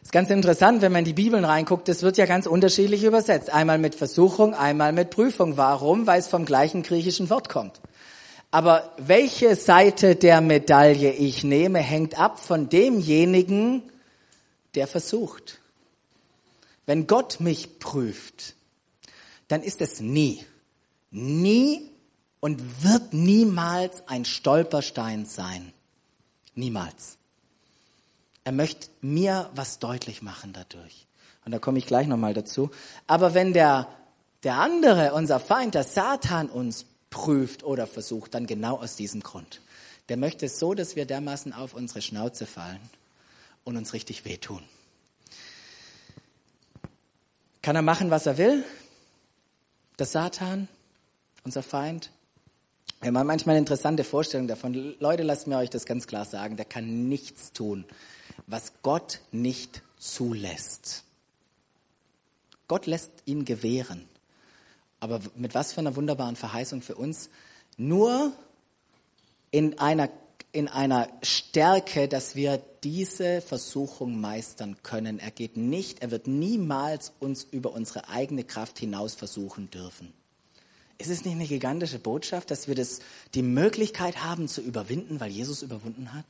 ist 0.02 0.12
ganz 0.12 0.30
interessant, 0.30 0.82
wenn 0.82 0.92
man 0.92 1.00
in 1.00 1.04
die 1.06 1.12
Bibeln 1.12 1.44
reinguckt, 1.44 1.88
das 1.88 2.02
wird 2.02 2.18
ja 2.18 2.26
ganz 2.26 2.46
unterschiedlich 2.46 3.04
übersetzt. 3.04 3.50
Einmal 3.50 3.78
mit 3.78 3.94
Versuchung, 3.94 4.54
einmal 4.54 4.92
mit 4.92 5.10
Prüfung. 5.10 5.56
Warum? 5.56 6.06
Weil 6.06 6.20
es 6.20 6.28
vom 6.28 6.44
gleichen 6.44 6.82
griechischen 6.82 7.30
Wort 7.30 7.48
kommt. 7.48 7.80
Aber 8.56 8.90
welche 8.96 9.54
Seite 9.54 10.16
der 10.16 10.40
Medaille 10.40 11.12
ich 11.12 11.44
nehme, 11.44 11.78
hängt 11.80 12.18
ab 12.18 12.38
von 12.40 12.70
demjenigen, 12.70 13.82
der 14.74 14.86
versucht. 14.86 15.60
Wenn 16.86 17.06
Gott 17.06 17.38
mich 17.38 17.78
prüft, 17.80 18.54
dann 19.48 19.62
ist 19.62 19.82
es 19.82 20.00
nie, 20.00 20.42
nie 21.10 21.90
und 22.40 22.82
wird 22.82 23.12
niemals 23.12 24.08
ein 24.08 24.24
Stolperstein 24.24 25.26
sein. 25.26 25.74
Niemals. 26.54 27.18
Er 28.44 28.52
möchte 28.52 28.88
mir 29.02 29.50
was 29.54 29.80
deutlich 29.80 30.22
machen 30.22 30.54
dadurch. 30.54 31.06
Und 31.44 31.52
da 31.52 31.58
komme 31.58 31.76
ich 31.76 31.86
gleich 31.86 32.06
nochmal 32.06 32.32
dazu. 32.32 32.70
Aber 33.06 33.34
wenn 33.34 33.52
der, 33.52 33.86
der 34.44 34.56
andere, 34.60 35.12
unser 35.12 35.40
Feind, 35.40 35.74
der 35.74 35.84
Satan 35.84 36.48
uns 36.48 36.86
prüft 37.10 37.64
oder 37.64 37.86
versucht, 37.86 38.34
dann 38.34 38.46
genau 38.46 38.78
aus 38.78 38.96
diesem 38.96 39.22
Grund. 39.22 39.60
Der 40.08 40.16
möchte 40.16 40.48
so, 40.48 40.74
dass 40.74 40.96
wir 40.96 41.06
dermaßen 41.06 41.52
auf 41.52 41.74
unsere 41.74 42.02
Schnauze 42.02 42.46
fallen 42.46 42.80
und 43.64 43.76
uns 43.76 43.92
richtig 43.92 44.24
wehtun. 44.24 44.62
Kann 47.62 47.74
er 47.74 47.82
machen, 47.82 48.10
was 48.10 48.26
er 48.26 48.38
will? 48.38 48.64
Der 49.98 50.06
Satan, 50.06 50.68
unser 51.42 51.62
Feind? 51.62 52.10
Wir 53.00 53.08
haben 53.12 53.26
manchmal 53.26 53.54
eine 53.54 53.60
interessante 53.60 54.04
Vorstellung 54.04 54.46
davon. 54.46 54.94
Leute, 55.00 55.22
lasst 55.22 55.46
mir 55.46 55.58
euch 55.58 55.70
das 55.70 55.84
ganz 55.84 56.06
klar 56.06 56.24
sagen. 56.24 56.56
Der 56.56 56.64
kann 56.64 57.08
nichts 57.08 57.52
tun, 57.52 57.84
was 58.46 58.72
Gott 58.82 59.20
nicht 59.32 59.82
zulässt. 59.98 61.04
Gott 62.68 62.86
lässt 62.86 63.10
ihn 63.24 63.44
gewähren. 63.44 64.08
Aber 65.00 65.20
mit 65.34 65.54
was 65.54 65.72
für 65.72 65.80
einer 65.80 65.96
wunderbaren 65.96 66.36
Verheißung 66.36 66.82
für 66.82 66.94
uns. 66.94 67.28
Nur 67.76 68.32
in 69.50 69.78
einer, 69.78 70.08
in 70.52 70.68
einer 70.68 71.08
Stärke, 71.22 72.08
dass 72.08 72.34
wir 72.34 72.62
diese 72.82 73.40
Versuchung 73.40 74.20
meistern 74.20 74.76
können. 74.82 75.18
Er 75.18 75.30
geht 75.30 75.56
nicht, 75.56 76.02
er 76.02 76.10
wird 76.10 76.26
niemals 76.26 77.12
uns 77.20 77.44
über 77.44 77.72
unsere 77.72 78.08
eigene 78.08 78.44
Kraft 78.44 78.78
hinaus 78.78 79.14
versuchen 79.14 79.70
dürfen. 79.70 80.12
Ist 80.98 81.10
es 81.10 81.24
nicht 81.24 81.34
eine 81.34 81.46
gigantische 81.46 81.98
Botschaft, 81.98 82.50
dass 82.50 82.68
wir 82.68 82.74
das, 82.74 83.00
die 83.34 83.42
Möglichkeit 83.42 84.24
haben 84.24 84.48
zu 84.48 84.62
überwinden, 84.62 85.20
weil 85.20 85.30
Jesus 85.30 85.62
überwunden 85.62 86.14
hat? 86.14 86.24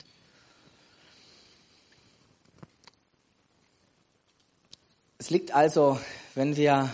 Es 5.18 5.30
liegt 5.30 5.52
also, 5.52 5.98
wenn 6.34 6.56
wir 6.56 6.90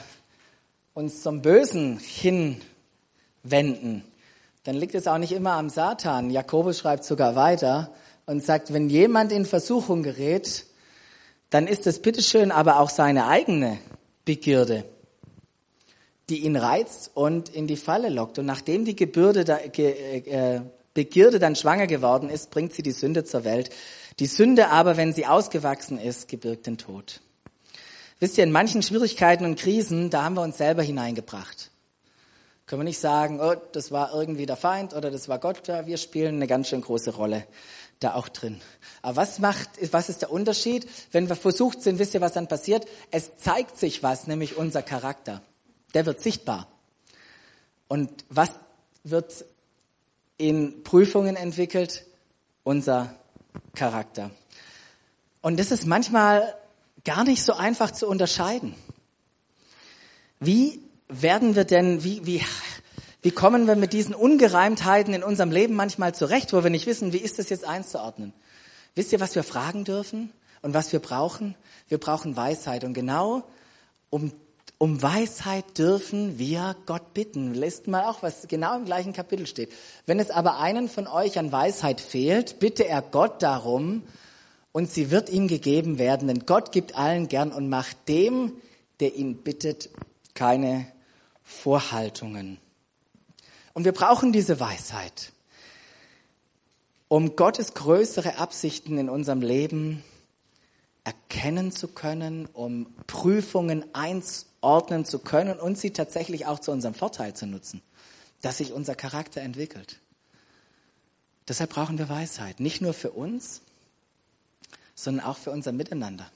uns 0.94 1.22
zum 1.22 1.42
Bösen 1.42 1.98
hinwenden, 1.98 4.04
dann 4.64 4.76
liegt 4.76 4.94
es 4.94 5.06
auch 5.06 5.18
nicht 5.18 5.32
immer 5.32 5.52
am 5.52 5.70
Satan. 5.70 6.30
Jakobus 6.30 6.78
schreibt 6.78 7.04
sogar 7.04 7.34
weiter 7.34 7.92
und 8.26 8.44
sagt, 8.44 8.72
wenn 8.72 8.88
jemand 8.88 9.32
in 9.32 9.46
Versuchung 9.46 10.02
gerät, 10.02 10.66
dann 11.50 11.66
ist 11.66 11.86
es 11.86 12.00
bitteschön 12.00 12.50
aber 12.50 12.78
auch 12.78 12.90
seine 12.90 13.26
eigene 13.26 13.78
Begierde 14.24 14.84
die 16.32 16.46
ihn 16.46 16.56
reizt 16.56 17.10
und 17.14 17.50
in 17.50 17.66
die 17.66 17.76
Falle 17.76 18.08
lockt. 18.08 18.38
Und 18.38 18.46
nachdem 18.46 18.84
die 18.84 18.96
Gebürde 18.96 19.44
ge, 19.70 20.22
äh, 20.26 20.62
Begierde 20.94 21.38
dann 21.38 21.56
schwanger 21.56 21.86
geworden 21.86 22.28
ist, 22.28 22.50
bringt 22.50 22.74
sie 22.74 22.82
die 22.82 22.92
Sünde 22.92 23.24
zur 23.24 23.44
Welt. 23.44 23.70
Die 24.18 24.26
Sünde 24.26 24.68
aber, 24.68 24.96
wenn 24.96 25.12
sie 25.12 25.26
ausgewachsen 25.26 25.98
ist, 25.98 26.28
gebirgt 26.28 26.66
den 26.66 26.76
Tod. 26.76 27.20
Wisst 28.22 28.38
ihr, 28.38 28.44
in 28.44 28.52
manchen 28.52 28.82
Schwierigkeiten 28.82 29.44
und 29.44 29.58
Krisen, 29.58 30.08
da 30.08 30.22
haben 30.22 30.34
wir 30.34 30.42
uns 30.42 30.56
selber 30.56 30.82
hineingebracht. 30.82 31.72
Können 32.66 32.82
wir 32.82 32.84
nicht 32.84 33.00
sagen, 33.00 33.40
oh, 33.40 33.56
das 33.72 33.90
war 33.90 34.14
irgendwie 34.14 34.46
der 34.46 34.56
Feind 34.56 34.94
oder 34.94 35.10
das 35.10 35.28
war 35.28 35.40
Gott, 35.40 35.66
wir 35.66 35.96
spielen 35.96 36.36
eine 36.36 36.46
ganz 36.46 36.68
schön 36.68 36.82
große 36.82 37.10
Rolle 37.16 37.44
da 37.98 38.14
auch 38.14 38.28
drin. 38.28 38.60
Aber 39.02 39.16
was 39.16 39.40
macht, 39.40 39.70
was 39.92 40.08
ist 40.08 40.22
der 40.22 40.30
Unterschied? 40.30 40.88
Wenn 41.10 41.28
wir 41.28 41.34
versucht 41.34 41.82
sind, 41.82 41.98
wisst 41.98 42.14
ihr, 42.14 42.20
was 42.20 42.34
dann 42.34 42.46
passiert? 42.46 42.86
Es 43.10 43.36
zeigt 43.38 43.76
sich 43.76 44.04
was, 44.04 44.28
nämlich 44.28 44.56
unser 44.56 44.82
Charakter 44.82 45.42
der 45.94 46.06
wird 46.06 46.20
sichtbar. 46.20 46.68
Und 47.88 48.24
was 48.28 48.52
wird 49.04 49.44
in 50.38 50.82
Prüfungen 50.84 51.36
entwickelt? 51.36 52.06
Unser 52.64 53.16
Charakter. 53.74 54.30
Und 55.40 55.58
das 55.58 55.70
ist 55.70 55.86
manchmal 55.86 56.54
gar 57.04 57.24
nicht 57.24 57.42
so 57.42 57.54
einfach 57.54 57.90
zu 57.90 58.06
unterscheiden. 58.06 58.74
Wie 60.40 60.80
werden 61.08 61.54
wir 61.54 61.64
denn, 61.64 62.04
wie, 62.04 62.24
wie, 62.26 62.42
wie 63.22 63.30
kommen 63.30 63.66
wir 63.66 63.76
mit 63.76 63.92
diesen 63.92 64.14
Ungereimtheiten 64.14 65.14
in 65.14 65.22
unserem 65.22 65.50
Leben 65.50 65.74
manchmal 65.74 66.14
zurecht, 66.14 66.52
wo 66.52 66.62
wir 66.62 66.70
nicht 66.70 66.86
wissen, 66.86 67.12
wie 67.12 67.18
ist 67.18 67.38
das 67.38 67.48
jetzt 67.48 67.64
einzuordnen? 67.64 68.32
Wisst 68.94 69.12
ihr, 69.12 69.20
was 69.20 69.34
wir 69.34 69.44
fragen 69.44 69.84
dürfen 69.84 70.32
und 70.62 70.74
was 70.74 70.92
wir 70.92 71.00
brauchen? 71.00 71.54
Wir 71.88 71.98
brauchen 71.98 72.36
Weisheit. 72.36 72.84
Und 72.84 72.94
genau 72.94 73.44
um 74.10 74.32
um 74.82 75.00
Weisheit 75.00 75.78
dürfen 75.78 76.40
wir 76.40 76.74
Gott 76.86 77.14
bitten. 77.14 77.54
Lest 77.54 77.86
mal 77.86 78.02
auch, 78.06 78.24
was 78.24 78.48
genau 78.48 78.76
im 78.76 78.84
gleichen 78.84 79.12
Kapitel 79.12 79.46
steht. 79.46 79.72
Wenn 80.06 80.18
es 80.18 80.32
aber 80.32 80.58
einen 80.58 80.88
von 80.88 81.06
euch 81.06 81.38
an 81.38 81.52
Weisheit 81.52 82.00
fehlt, 82.00 82.58
bitte 82.58 82.88
er 82.88 83.00
Gott 83.00 83.44
darum 83.44 84.02
und 84.72 84.90
sie 84.90 85.10
wird 85.10 85.28
ihm 85.28 85.48
gegeben 85.48 85.98
werden. 85.98 86.28
Denn 86.28 86.46
Gott 86.46 86.72
gibt 86.72 86.96
allen 86.96 87.28
gern 87.28 87.52
und 87.52 87.68
macht 87.68 88.08
dem, 88.08 88.52
der 89.00 89.14
ihn 89.14 89.36
bittet, 89.42 89.90
keine 90.34 90.86
Vorhaltungen. 91.42 92.58
Und 93.74 93.84
wir 93.84 93.92
brauchen 93.92 94.32
diese 94.32 94.60
Weisheit, 94.60 95.32
um 97.08 97.36
Gottes 97.36 97.74
größere 97.74 98.38
Absichten 98.38 98.98
in 98.98 99.08
unserem 99.08 99.40
Leben 99.40 100.02
erkennen 101.04 101.72
zu 101.72 101.88
können, 101.88 102.46
um 102.46 102.94
Prüfungen 103.06 103.84
einzunehmen 103.94 104.52
ordnen 104.62 105.04
zu 105.04 105.18
können 105.18 105.58
und 105.58 105.76
sie 105.76 105.90
tatsächlich 105.90 106.46
auch 106.46 106.60
zu 106.60 106.72
unserem 106.72 106.94
Vorteil 106.94 107.34
zu 107.34 107.46
nutzen, 107.46 107.82
dass 108.40 108.58
sich 108.58 108.72
unser 108.72 108.94
Charakter 108.94 109.42
entwickelt. 109.42 110.00
Deshalb 111.48 111.70
brauchen 111.70 111.98
wir 111.98 112.08
Weisheit, 112.08 112.60
nicht 112.60 112.80
nur 112.80 112.94
für 112.94 113.10
uns, 113.10 113.60
sondern 114.94 115.24
auch 115.26 115.38
für 115.38 115.50
unser 115.50 115.72
Miteinander. 115.72 116.30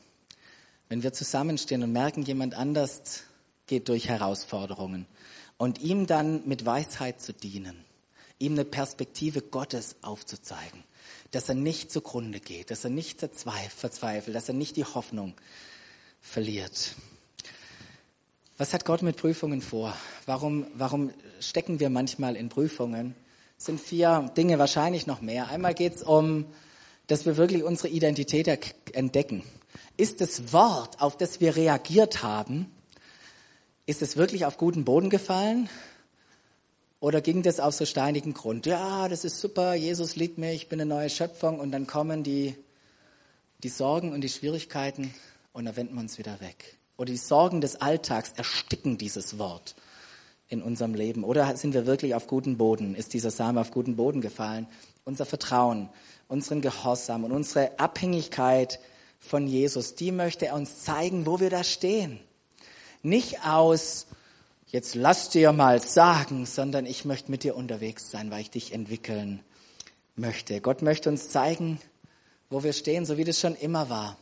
Wenn 0.89 1.03
wir 1.03 1.13
zusammenstehen 1.13 1.83
und 1.83 1.93
merken, 1.93 2.23
jemand 2.23 2.55
anders 2.55 3.23
geht 3.67 3.89
durch 3.89 4.09
Herausforderungen 4.09 5.07
und 5.57 5.81
ihm 5.81 6.07
dann 6.07 6.47
mit 6.47 6.65
Weisheit 6.65 7.21
zu 7.21 7.33
dienen, 7.33 7.85
ihm 8.39 8.53
eine 8.53 8.65
Perspektive 8.65 9.43
Gottes 9.43 9.97
aufzuzeigen, 10.03 10.85
dass 11.33 11.49
er 11.49 11.55
nicht 11.55 11.91
zugrunde 11.91 12.41
geht, 12.41 12.71
dass 12.71 12.85
er 12.85 12.91
nicht 12.91 13.21
verzweifelt, 13.21 14.37
dass 14.37 14.49
er 14.49 14.55
nicht 14.55 14.77
die 14.77 14.85
Hoffnung 14.85 15.35
verliert. 16.21 16.95
Was 18.59 18.73
hat 18.73 18.85
Gott 18.85 19.03
mit 19.03 19.17
Prüfungen 19.17 19.61
vor? 19.61 19.95
Warum, 20.25 20.67
warum 20.75 21.11
stecken 21.41 21.79
wir 21.79 21.91
manchmal 21.91 22.37
in 22.37 22.49
Prüfungen? 22.49 23.15
Es 23.59 23.67
sind 23.67 23.81
vier 23.81 24.31
Dinge, 24.37 24.59
wahrscheinlich 24.59 25.07
noch 25.07 25.21
mehr. 25.21 25.49
Einmal 25.49 25.75
geht 25.75 25.97
es 25.97 26.03
um, 26.03 26.47
dass 27.07 27.27
wir 27.27 27.37
wirklich 27.37 27.63
unsere 27.63 27.89
Identität 27.89 28.49
entdecken. 28.93 29.43
Ist 29.97 30.21
das 30.21 30.53
Wort, 30.53 31.01
auf 31.01 31.17
das 31.17 31.41
wir 31.41 31.57
reagiert 31.57 32.23
haben, 32.23 32.71
ist 33.87 34.03
es 34.03 34.17
wirklich 34.17 34.45
auf 34.45 34.59
guten 34.59 34.85
Boden 34.85 35.11
gefallen? 35.11 35.69
Oder 36.99 37.21
ging 37.21 37.43
das 37.43 37.61
auf 37.61 37.75
so 37.75 37.85
steinigen 37.87 38.35
Grund? 38.35 38.67
Ja, 38.67 39.09
das 39.09 39.25
ist 39.25 39.41
super, 39.41 39.75
Jesus 39.75 40.17
liebt 40.17 40.39
mich, 40.39 40.55
ich 40.55 40.69
bin 40.69 40.81
eine 40.81 40.89
neue 40.89 41.11
Schöpfung 41.11 41.61
und 41.61 41.71
dann 41.71 41.87
kommen 41.87 42.23
die, 42.23 42.57
die 43.63 43.69
Sorgen 43.69 44.13
und 44.13 44.23
die 44.23 44.29
Schwierigkeiten 44.29 45.15
und 45.53 45.67
dann 45.67 45.77
wenden 45.77 45.95
wir 45.95 46.01
uns 46.01 46.19
wieder 46.19 46.41
weg 46.41 46.77
oder 46.97 47.13
die 47.13 47.19
Sorgen 47.19 47.61
des 47.61 47.81
Alltags 47.81 48.33
ersticken 48.37 48.99
dieses 48.99 49.39
Wort 49.39 49.75
in 50.49 50.63
unserem 50.63 50.95
Leben? 50.95 51.25
Oder 51.25 51.57
sind 51.57 51.75
wir 51.75 51.87
wirklich 51.87 52.15
auf 52.15 52.27
guten 52.27 52.57
Boden? 52.57 52.95
Ist 52.95 53.13
dieser 53.13 53.31
Same 53.31 53.61
auf 53.61 53.71
guten 53.71 53.97
Boden 53.97 54.21
gefallen? 54.21 54.67
Unser 55.05 55.27
Vertrauen, 55.27 55.89
unseren 56.29 56.61
Gehorsam 56.61 57.25
und 57.25 57.33
unsere 57.33 57.79
Abhängigkeit 57.79 58.81
von 59.19 59.47
Jesus, 59.47 59.95
die 59.95 60.13
möchte 60.13 60.47
er 60.47 60.55
uns 60.55 60.83
zeigen, 60.83 61.27
wo 61.27 61.41
wir 61.41 61.51
da 61.51 61.65
stehen. 61.65 62.21
Nicht 63.03 63.45
aus, 63.45 64.07
jetzt 64.67 64.95
lass 64.95 65.31
dir 65.31 65.53
mal 65.53 65.81
sagen, 65.81 66.47
sondern 66.47 66.87
ich 66.87 67.05
möchte 67.05 67.31
mit 67.31 67.43
dir 67.45 67.57
unterwegs 67.57 68.11
sein, 68.11 68.31
weil 68.31 68.41
ich 68.41 68.51
dich 68.51 68.73
entwickeln 68.73 69.43
möchte. 70.17 70.61
Gott 70.61 70.83
möchte 70.83 71.09
uns 71.09 71.31
zeigen, 71.31 71.81
wo 72.51 72.63
wir 72.63 72.73
stehen, 72.73 73.05
so 73.05 73.17
wie 73.17 73.25
das 73.25 73.41
schon 73.41 73.55
immer 73.55 73.91
war. 73.91 74.17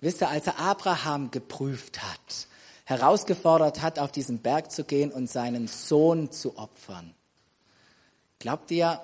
Wisst 0.00 0.20
ihr, 0.20 0.28
als 0.28 0.46
er 0.46 0.58
Abraham 0.58 1.30
geprüft 1.30 2.02
hat, 2.02 2.48
herausgefordert 2.84 3.80
hat, 3.80 3.98
auf 3.98 4.12
diesen 4.12 4.38
Berg 4.40 4.70
zu 4.70 4.84
gehen 4.84 5.10
und 5.10 5.30
seinen 5.30 5.66
Sohn 5.66 6.30
zu 6.30 6.58
opfern, 6.58 7.14
glaubt 8.38 8.70
ihr, 8.70 9.00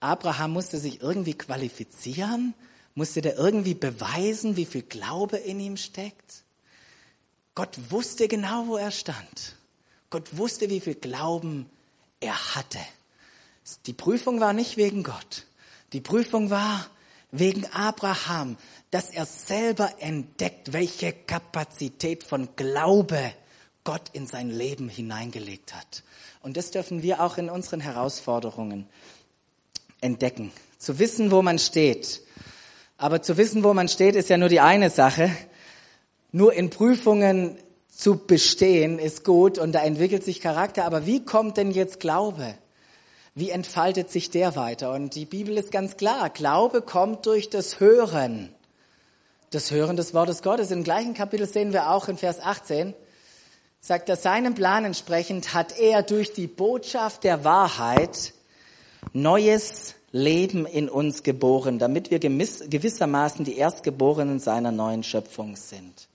Abraham 0.00 0.52
musste 0.52 0.78
sich 0.78 1.02
irgendwie 1.02 1.34
qualifizieren? 1.34 2.54
Musste 2.94 3.20
der 3.20 3.36
irgendwie 3.36 3.74
beweisen, 3.74 4.56
wie 4.56 4.64
viel 4.64 4.82
Glaube 4.82 5.36
in 5.36 5.60
ihm 5.60 5.76
steckt? 5.76 6.42
Gott 7.54 7.78
wusste 7.90 8.26
genau, 8.26 8.66
wo 8.66 8.76
er 8.76 8.90
stand. 8.90 9.56
Gott 10.08 10.36
wusste, 10.36 10.70
wie 10.70 10.80
viel 10.80 10.94
Glauben 10.94 11.66
er 12.18 12.54
hatte. 12.56 12.80
Die 13.86 13.92
Prüfung 13.92 14.40
war 14.40 14.52
nicht 14.52 14.76
wegen 14.76 15.02
Gott. 15.02 15.46
Die 15.92 16.00
Prüfung 16.00 16.50
war 16.50 16.86
wegen 17.30 17.66
Abraham, 17.66 18.56
dass 18.90 19.10
er 19.10 19.26
selber 19.26 19.94
entdeckt, 20.00 20.72
welche 20.72 21.12
Kapazität 21.12 22.24
von 22.24 22.48
Glaube 22.56 23.32
Gott 23.84 24.10
in 24.12 24.26
sein 24.26 24.50
Leben 24.50 24.88
hineingelegt 24.88 25.74
hat. 25.74 26.02
Und 26.42 26.56
das 26.56 26.70
dürfen 26.70 27.02
wir 27.02 27.22
auch 27.22 27.38
in 27.38 27.48
unseren 27.48 27.80
Herausforderungen 27.80 28.88
entdecken. 30.00 30.52
Zu 30.78 30.98
wissen, 30.98 31.30
wo 31.30 31.42
man 31.42 31.58
steht. 31.58 32.22
Aber 32.96 33.22
zu 33.22 33.36
wissen, 33.36 33.64
wo 33.64 33.74
man 33.74 33.88
steht, 33.88 34.16
ist 34.16 34.28
ja 34.28 34.36
nur 34.36 34.48
die 34.48 34.60
eine 34.60 34.90
Sache. 34.90 35.30
Nur 36.32 36.52
in 36.52 36.70
Prüfungen 36.70 37.56
zu 37.88 38.16
bestehen 38.18 38.98
ist 38.98 39.24
gut 39.24 39.58
und 39.58 39.72
da 39.72 39.82
entwickelt 39.82 40.24
sich 40.24 40.40
Charakter. 40.40 40.84
Aber 40.84 41.06
wie 41.06 41.24
kommt 41.24 41.56
denn 41.56 41.70
jetzt 41.70 42.00
Glaube? 42.00 42.54
Wie 43.34 43.50
entfaltet 43.50 44.10
sich 44.10 44.30
der 44.30 44.56
weiter? 44.56 44.92
Und 44.92 45.14
die 45.14 45.26
Bibel 45.26 45.56
ist 45.56 45.72
ganz 45.72 45.96
klar. 45.96 46.30
Glaube 46.30 46.82
kommt 46.82 47.26
durch 47.26 47.50
das 47.50 47.80
Hören 47.80 48.54
das 49.50 49.72
Hören 49.72 49.96
des 49.96 50.14
Wortes 50.14 50.42
Gottes. 50.42 50.70
Im 50.70 50.84
gleichen 50.84 51.14
Kapitel 51.14 51.46
sehen 51.46 51.72
wir 51.72 51.90
auch 51.90 52.08
in 52.08 52.16
Vers 52.16 52.40
18, 52.40 52.94
sagt 53.80 54.08
er, 54.08 54.16
seinem 54.16 54.54
Plan 54.54 54.84
entsprechend 54.84 55.54
hat 55.54 55.76
er 55.78 56.02
durch 56.02 56.32
die 56.32 56.46
Botschaft 56.46 57.24
der 57.24 57.44
Wahrheit 57.44 58.32
neues 59.12 59.94
Leben 60.12 60.66
in 60.66 60.88
uns 60.88 61.22
geboren, 61.22 61.78
damit 61.78 62.10
wir 62.10 62.18
gewissermaßen 62.18 63.44
die 63.44 63.56
Erstgeborenen 63.56 64.40
seiner 64.40 64.72
neuen 64.72 65.02
Schöpfung 65.02 65.56
sind. 65.56 66.08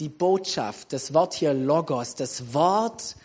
Die 0.00 0.08
Botschaft, 0.08 0.92
das 0.92 1.14
Wort 1.14 1.34
hier 1.34 1.54
Logos, 1.54 2.14
das 2.14 2.54
Wort 2.54 3.16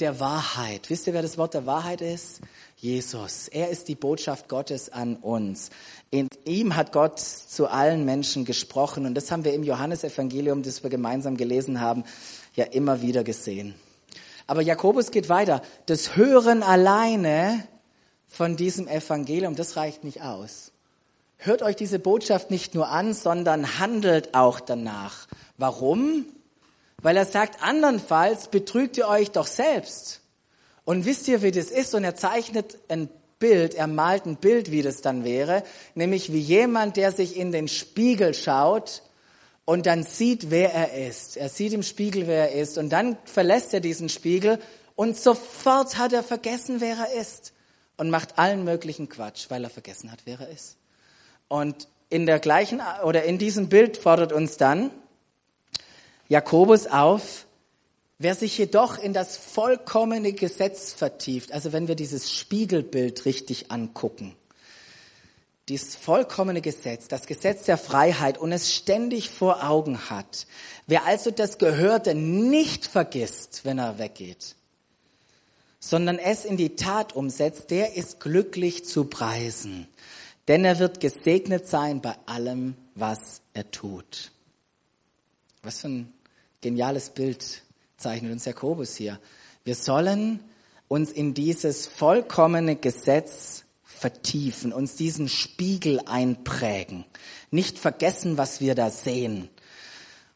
der 0.00 0.20
Wahrheit. 0.20 0.90
Wisst 0.90 1.06
ihr, 1.06 1.14
wer 1.14 1.22
das 1.22 1.38
Wort 1.38 1.54
der 1.54 1.66
Wahrheit 1.66 2.00
ist? 2.00 2.40
Jesus. 2.76 3.48
Er 3.48 3.70
ist 3.70 3.88
die 3.88 3.94
Botschaft 3.94 4.48
Gottes 4.48 4.92
an 4.92 5.16
uns. 5.16 5.70
In 6.10 6.28
ihm 6.44 6.76
hat 6.76 6.92
Gott 6.92 7.20
zu 7.20 7.68
allen 7.68 8.04
Menschen 8.04 8.44
gesprochen 8.44 9.06
und 9.06 9.14
das 9.14 9.30
haben 9.30 9.44
wir 9.44 9.54
im 9.54 9.62
Johannesevangelium, 9.62 10.62
das 10.62 10.82
wir 10.82 10.90
gemeinsam 10.90 11.36
gelesen 11.36 11.80
haben, 11.80 12.04
ja 12.54 12.64
immer 12.64 13.00
wieder 13.00 13.24
gesehen. 13.24 13.74
Aber 14.46 14.60
Jakobus 14.60 15.10
geht 15.10 15.28
weiter. 15.28 15.62
Das 15.86 16.16
Hören 16.16 16.62
alleine 16.62 17.66
von 18.34 18.56
diesem 18.56 18.88
Evangelium, 18.88 19.54
das 19.54 19.76
reicht 19.76 20.02
nicht 20.02 20.22
aus. 20.22 20.72
Hört 21.36 21.62
euch 21.62 21.76
diese 21.76 22.00
Botschaft 22.00 22.50
nicht 22.50 22.74
nur 22.74 22.88
an, 22.88 23.14
sondern 23.14 23.78
handelt 23.78 24.34
auch 24.34 24.60
danach. 24.60 25.28
Warum? 25.56 26.26
Weil 27.00 27.16
er 27.16 27.26
sagt, 27.26 27.62
andernfalls 27.62 28.48
betrügt 28.48 28.96
ihr 28.96 29.08
euch 29.08 29.30
doch 29.30 29.46
selbst. 29.46 30.20
Und 30.84 31.04
wisst 31.04 31.28
ihr, 31.28 31.42
wie 31.42 31.52
das 31.52 31.70
ist? 31.70 31.94
Und 31.94 32.02
er 32.02 32.16
zeichnet 32.16 32.78
ein 32.88 33.08
Bild, 33.38 33.74
er 33.74 33.86
malt 33.86 34.26
ein 34.26 34.36
Bild, 34.36 34.70
wie 34.70 34.82
das 34.82 35.00
dann 35.00 35.24
wäre, 35.24 35.62
nämlich 35.94 36.32
wie 36.32 36.40
jemand, 36.40 36.96
der 36.96 37.12
sich 37.12 37.36
in 37.36 37.52
den 37.52 37.68
Spiegel 37.68 38.34
schaut 38.34 39.02
und 39.64 39.86
dann 39.86 40.02
sieht, 40.02 40.50
wer 40.50 40.72
er 40.72 41.06
ist. 41.08 41.36
Er 41.36 41.48
sieht 41.48 41.72
im 41.72 41.82
Spiegel, 41.82 42.26
wer 42.26 42.50
er 42.50 42.60
ist 42.60 42.78
und 42.78 42.90
dann 42.90 43.16
verlässt 43.24 43.74
er 43.74 43.80
diesen 43.80 44.08
Spiegel 44.08 44.58
und 44.96 45.16
sofort 45.16 45.98
hat 45.98 46.12
er 46.12 46.22
vergessen, 46.22 46.80
wer 46.80 46.96
er 46.96 47.20
ist 47.20 47.53
und 47.96 48.10
macht 48.10 48.38
allen 48.38 48.64
möglichen 48.64 49.08
Quatsch, 49.08 49.46
weil 49.48 49.64
er 49.64 49.70
vergessen 49.70 50.10
hat, 50.10 50.20
wer 50.24 50.40
er 50.40 50.48
ist. 50.48 50.76
Und 51.48 51.88
in 52.10 52.26
der 52.26 52.38
gleichen 52.38 52.80
oder 53.04 53.24
in 53.24 53.38
diesem 53.38 53.68
Bild 53.68 53.96
fordert 53.96 54.32
uns 54.32 54.56
dann 54.56 54.90
Jakobus 56.28 56.86
auf, 56.86 57.46
wer 58.18 58.34
sich 58.34 58.56
jedoch 58.56 58.98
in 58.98 59.12
das 59.12 59.36
vollkommene 59.36 60.32
Gesetz 60.32 60.92
vertieft, 60.92 61.52
also 61.52 61.72
wenn 61.72 61.88
wir 61.88 61.94
dieses 61.94 62.32
Spiegelbild 62.32 63.24
richtig 63.26 63.70
angucken, 63.70 64.34
dieses 65.68 65.96
vollkommene 65.96 66.60
Gesetz, 66.60 67.08
das 67.08 67.26
Gesetz 67.26 67.64
der 67.64 67.78
Freiheit 67.78 68.38
und 68.38 68.52
es 68.52 68.72
ständig 68.72 69.30
vor 69.30 69.68
Augen 69.68 70.10
hat, 70.10 70.46
wer 70.86 71.04
also 71.04 71.30
das 71.30 71.58
Gehörte 71.58 72.14
nicht 72.14 72.86
vergisst, 72.86 73.64
wenn 73.64 73.78
er 73.78 73.98
weggeht, 73.98 74.56
sondern 75.86 76.18
es 76.18 76.46
in 76.46 76.56
die 76.56 76.76
Tat 76.76 77.14
umsetzt, 77.14 77.70
der 77.70 77.94
ist 77.94 78.18
glücklich 78.18 78.86
zu 78.86 79.04
preisen, 79.04 79.86
denn 80.48 80.64
er 80.64 80.78
wird 80.78 80.98
gesegnet 80.98 81.68
sein 81.68 82.00
bei 82.00 82.16
allem, 82.24 82.74
was 82.94 83.42
er 83.52 83.70
tut. 83.70 84.32
Was 85.62 85.82
für 85.82 85.88
ein 85.88 86.14
geniales 86.62 87.10
Bild 87.10 87.62
zeichnet 87.98 88.32
uns 88.32 88.46
Jakobus 88.46 88.96
hier. 88.96 89.20
Wir 89.64 89.74
sollen 89.74 90.40
uns 90.88 91.12
in 91.12 91.34
dieses 91.34 91.86
vollkommene 91.86 92.76
Gesetz 92.76 93.64
vertiefen, 93.82 94.72
uns 94.72 94.96
diesen 94.96 95.28
Spiegel 95.28 96.00
einprägen, 96.06 97.04
nicht 97.50 97.78
vergessen, 97.78 98.38
was 98.38 98.62
wir 98.62 98.74
da 98.74 98.90
sehen. 98.90 99.50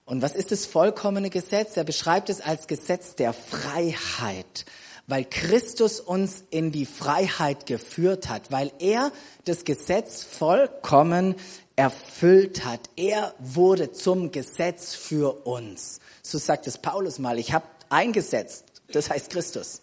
Und 0.04 0.20
was 0.20 0.34
ist 0.34 0.52
das 0.52 0.66
vollkommene 0.66 1.30
Gesetz? 1.30 1.78
Er 1.78 1.84
beschreibt 1.84 2.28
es 2.28 2.42
als 2.42 2.66
Gesetz 2.66 3.14
der 3.14 3.32
Freiheit 3.32 4.66
weil 5.08 5.24
Christus 5.24 5.98
uns 5.98 6.44
in 6.50 6.70
die 6.70 6.86
Freiheit 6.86 7.66
geführt 7.66 8.28
hat, 8.28 8.52
weil 8.52 8.70
er 8.78 9.10
das 9.46 9.64
Gesetz 9.64 10.22
vollkommen 10.22 11.34
erfüllt 11.76 12.64
hat. 12.64 12.90
Er 12.94 13.34
wurde 13.38 13.90
zum 13.92 14.30
Gesetz 14.30 14.94
für 14.94 15.46
uns. 15.46 16.00
So 16.22 16.38
sagt 16.38 16.66
es 16.66 16.78
Paulus 16.78 17.18
mal, 17.18 17.38
ich 17.38 17.52
habe 17.52 17.66
eingesetzt, 17.88 18.66
das 18.92 19.08
heißt 19.10 19.30
Christus. 19.30 19.80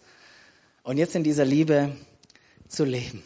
Und 0.84 0.98
jetzt 0.98 1.16
in 1.16 1.24
dieser 1.24 1.46
Liebe 1.46 1.96
zu 2.68 2.86
leben. 2.86 3.24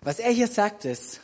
Was 0.00 0.18
er 0.18 0.30
hier 0.30 0.48
sagt 0.48 0.86
ist, 0.86 1.20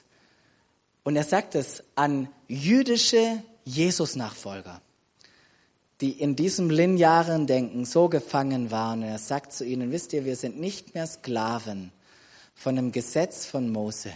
und 1.04 1.16
er 1.16 1.24
sagt 1.24 1.54
es 1.54 1.84
an 1.94 2.28
jüdische 2.48 3.42
Jesus-Nachfolger 3.64 4.82
die 6.00 6.12
in 6.12 6.36
diesem 6.36 6.68
linearen 6.68 7.46
Denken 7.46 7.84
so 7.84 8.08
gefangen 8.08 8.70
waren. 8.70 9.02
Er 9.02 9.18
sagt 9.18 9.52
zu 9.52 9.64
ihnen, 9.64 9.90
wisst 9.90 10.12
ihr, 10.12 10.24
wir 10.24 10.36
sind 10.36 10.60
nicht 10.60 10.94
mehr 10.94 11.06
Sklaven 11.06 11.90
von 12.54 12.76
einem 12.76 12.92
Gesetz 12.92 13.46
von 13.46 13.70
Mose. 13.70 14.12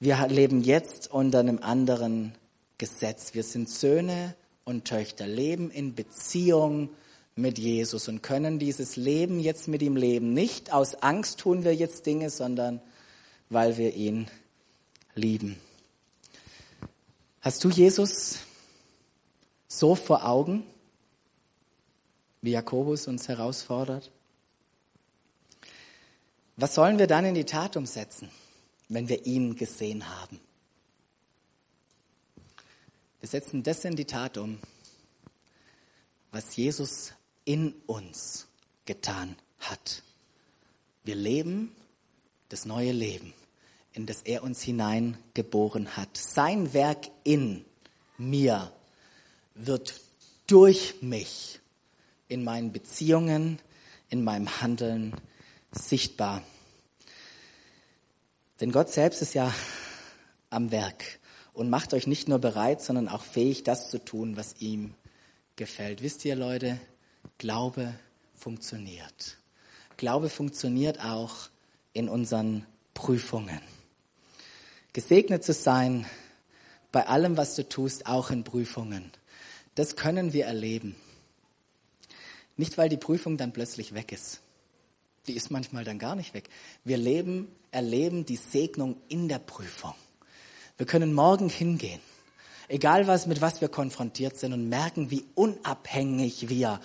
Wir 0.00 0.26
leben 0.28 0.62
jetzt 0.62 1.10
unter 1.10 1.40
einem 1.40 1.58
anderen 1.58 2.34
Gesetz. 2.78 3.34
Wir 3.34 3.44
sind 3.44 3.68
Söhne 3.68 4.34
und 4.64 4.86
Töchter, 4.86 5.26
leben 5.26 5.70
in 5.70 5.94
Beziehung 5.94 6.90
mit 7.34 7.58
Jesus 7.58 8.08
und 8.08 8.22
können 8.22 8.58
dieses 8.58 8.96
Leben 8.96 9.40
jetzt 9.40 9.68
mit 9.68 9.82
ihm 9.82 9.96
leben. 9.96 10.34
Nicht 10.34 10.72
aus 10.72 10.94
Angst 10.96 11.40
tun 11.40 11.64
wir 11.64 11.74
jetzt 11.74 12.06
Dinge, 12.06 12.30
sondern 12.30 12.80
weil 13.48 13.76
wir 13.76 13.94
ihn 13.94 14.28
lieben. 15.14 15.58
Hast 17.40 17.64
du 17.64 17.70
Jesus 17.70 18.38
so 19.68 19.94
vor 19.94 20.26
Augen? 20.26 20.64
Wie 22.42 22.50
Jakobus 22.50 23.06
uns 23.06 23.28
herausfordert? 23.28 24.10
Was 26.56 26.74
sollen 26.74 26.98
wir 26.98 27.06
dann 27.06 27.24
in 27.24 27.34
die 27.34 27.44
Tat 27.44 27.76
umsetzen, 27.76 28.28
wenn 28.88 29.08
wir 29.08 29.24
ihn 29.24 29.56
gesehen 29.56 30.08
haben? 30.08 30.38
Wir 33.20 33.28
setzen 33.28 33.62
das 33.62 33.84
in 33.84 33.96
die 33.96 34.04
Tat 34.04 34.36
um, 34.36 34.58
was 36.32 36.56
Jesus 36.56 37.12
in 37.44 37.72
uns 37.86 38.48
getan 38.84 39.36
hat. 39.60 40.02
Wir 41.04 41.14
leben 41.14 41.74
das 42.48 42.64
neue 42.66 42.92
Leben, 42.92 43.32
in 43.92 44.06
das 44.06 44.22
er 44.22 44.42
uns 44.42 44.60
hineingeboren 44.62 45.96
hat. 45.96 46.16
Sein 46.16 46.72
Werk 46.74 47.08
in 47.22 47.64
mir 48.18 48.72
wird 49.54 50.00
durch 50.48 51.00
mich 51.00 51.61
in 52.32 52.44
meinen 52.44 52.72
Beziehungen, 52.72 53.58
in 54.08 54.24
meinem 54.24 54.60
Handeln 54.60 55.14
sichtbar. 55.70 56.42
Denn 58.60 58.72
Gott 58.72 58.90
selbst 58.90 59.22
ist 59.22 59.34
ja 59.34 59.52
am 60.50 60.70
Werk 60.70 61.04
und 61.52 61.70
macht 61.70 61.94
euch 61.94 62.06
nicht 62.06 62.28
nur 62.28 62.38
bereit, 62.38 62.80
sondern 62.80 63.08
auch 63.08 63.22
fähig, 63.22 63.62
das 63.62 63.90
zu 63.90 64.02
tun, 64.02 64.36
was 64.36 64.60
ihm 64.60 64.94
gefällt. 65.56 66.02
Wisst 66.02 66.24
ihr, 66.24 66.36
Leute, 66.36 66.80
Glaube 67.38 67.94
funktioniert. 68.34 69.38
Glaube 69.96 70.28
funktioniert 70.28 71.04
auch 71.04 71.50
in 71.92 72.08
unseren 72.08 72.66
Prüfungen. 72.94 73.60
Gesegnet 74.92 75.44
zu 75.44 75.52
sein 75.52 76.06
bei 76.90 77.06
allem, 77.06 77.36
was 77.36 77.54
du 77.54 77.68
tust, 77.68 78.06
auch 78.06 78.30
in 78.30 78.44
Prüfungen. 78.44 79.10
Das 79.74 79.96
können 79.96 80.32
wir 80.32 80.46
erleben. 80.46 80.96
Nicht, 82.56 82.78
weil 82.78 82.88
die 82.88 82.96
Prüfung 82.96 83.36
dann 83.36 83.52
plötzlich 83.52 83.94
weg 83.94 84.12
ist. 84.12 84.40
Die 85.26 85.34
ist 85.34 85.50
manchmal 85.50 85.84
dann 85.84 85.98
gar 85.98 86.16
nicht 86.16 86.34
weg. 86.34 86.48
Wir 86.84 86.96
leben, 86.96 87.48
erleben 87.70 88.26
die 88.26 88.36
Segnung 88.36 88.96
in 89.08 89.28
der 89.28 89.38
Prüfung. 89.38 89.94
Wir 90.76 90.86
können 90.86 91.14
morgen 91.14 91.48
hingehen, 91.48 92.00
egal 92.68 93.06
was, 93.06 93.26
mit 93.26 93.40
was 93.40 93.60
wir 93.60 93.68
konfrontiert 93.68 94.36
sind 94.36 94.52
und 94.52 94.68
merken, 94.68 95.10
wie 95.10 95.24
unabhängig 95.34 96.48
wir 96.48 96.80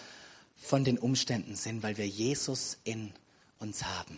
von 0.55 0.83
den 0.83 0.97
Umständen 0.97 1.55
sind, 1.55 1.83
weil 1.83 1.97
wir 1.97 2.07
Jesus 2.07 2.77
in 2.83 3.11
uns 3.59 3.85
haben. 3.85 4.17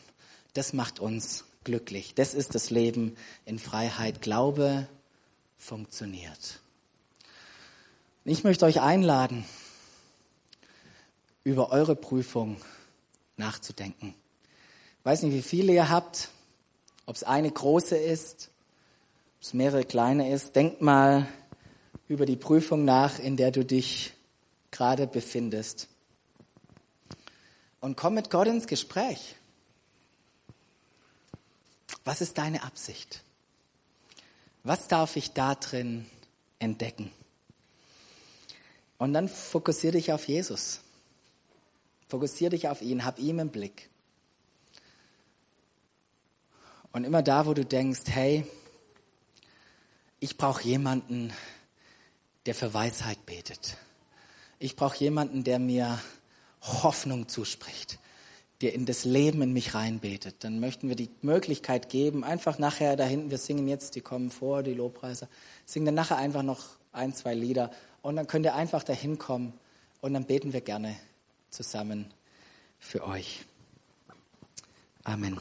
Das 0.53 0.73
macht 0.73 0.99
uns 0.99 1.45
glücklich. 1.63 2.13
Das 2.15 2.33
ist 2.33 2.55
das 2.55 2.69
Leben 2.69 3.15
in 3.45 3.59
Freiheit. 3.59 4.21
Glaube 4.21 4.87
funktioniert. 5.57 6.61
Ich 8.25 8.43
möchte 8.43 8.65
euch 8.65 8.81
einladen, 8.81 9.45
über 11.49 11.71
eure 11.71 11.95
Prüfung 11.95 12.57
nachzudenken. 13.35 14.13
Ich 14.99 15.05
weiß 15.05 15.23
nicht, 15.23 15.33
wie 15.33 15.41
viele 15.41 15.73
ihr 15.73 15.89
habt, 15.89 16.29
ob 17.07 17.15
es 17.15 17.23
eine 17.23 17.49
große 17.49 17.97
ist, 17.97 18.51
ob 19.37 19.43
es 19.43 19.53
mehrere 19.53 19.83
kleine 19.83 20.31
ist. 20.31 20.55
Denkt 20.55 20.81
mal 20.81 21.27
über 22.07 22.27
die 22.27 22.35
Prüfung 22.35 22.85
nach, 22.85 23.17
in 23.17 23.35
der 23.35 23.49
du 23.49 23.65
dich 23.65 24.13
gerade 24.69 25.07
befindest. 25.07 25.87
Und 27.79 27.97
komm 27.97 28.13
mit 28.13 28.29
Gott 28.29 28.47
ins 28.47 28.67
Gespräch. 28.67 29.35
Was 32.03 32.21
ist 32.21 32.37
deine 32.37 32.61
Absicht? 32.61 33.23
Was 34.63 34.87
darf 34.87 35.15
ich 35.15 35.31
da 35.31 35.55
drin 35.55 36.05
entdecken? 36.59 37.11
Und 38.99 39.13
dann 39.13 39.27
fokussiere 39.29 39.93
dich 39.93 40.11
auf 40.11 40.27
Jesus. 40.27 40.81
Fokussiere 42.09 42.49
dich 42.49 42.67
auf 42.67 42.81
ihn, 42.81 43.05
hab 43.05 43.19
ihn 43.19 43.37
im 43.37 43.49
Blick. 43.49 43.87
Und 46.91 47.03
immer 47.03 47.21
da, 47.21 47.45
wo 47.45 47.53
du 47.53 47.63
denkst, 47.63 48.01
hey, 48.07 48.45
ich 50.19 50.35
brauche 50.35 50.63
jemanden, 50.63 51.31
der 52.47 52.55
für 52.55 52.73
Weisheit 52.73 53.23
betet. 53.27 53.77
Ich 54.57 54.75
brauche 54.75 54.97
jemanden, 54.97 55.43
der 55.43 55.59
mir 55.59 56.01
Hoffnung 56.61 57.27
zuspricht, 57.27 57.99
der 58.61 58.73
in 58.73 58.87
das 58.87 59.05
Leben 59.05 59.43
in 59.43 59.53
mich 59.53 59.75
reinbetet. 59.75 60.43
Dann 60.43 60.59
möchten 60.59 60.89
wir 60.89 60.95
die 60.95 61.11
Möglichkeit 61.21 61.89
geben, 61.89 62.23
einfach 62.23 62.57
nachher 62.57 62.95
da 62.95 63.03
hinten, 63.03 63.29
wir 63.29 63.37
singen 63.37 63.67
jetzt, 63.67 63.93
die 63.95 64.01
kommen 64.01 64.31
vor, 64.31 64.63
die 64.63 64.73
Lobpreiser, 64.73 65.29
singen 65.63 65.85
dann 65.85 65.95
nachher 65.95 66.17
einfach 66.17 66.43
noch 66.43 66.65
ein, 66.91 67.13
zwei 67.13 67.35
Lieder 67.35 67.69
und 68.01 68.15
dann 68.15 68.25
könnt 68.25 68.47
ihr 68.47 68.55
einfach 68.55 68.81
dahin 68.81 69.19
kommen 69.19 69.53
und 70.01 70.15
dann 70.15 70.25
beten 70.25 70.53
wir 70.53 70.61
gerne 70.61 70.95
zusammen 71.49 72.13
für 72.79 73.05
euch. 73.05 73.45
Amen. 75.03 75.39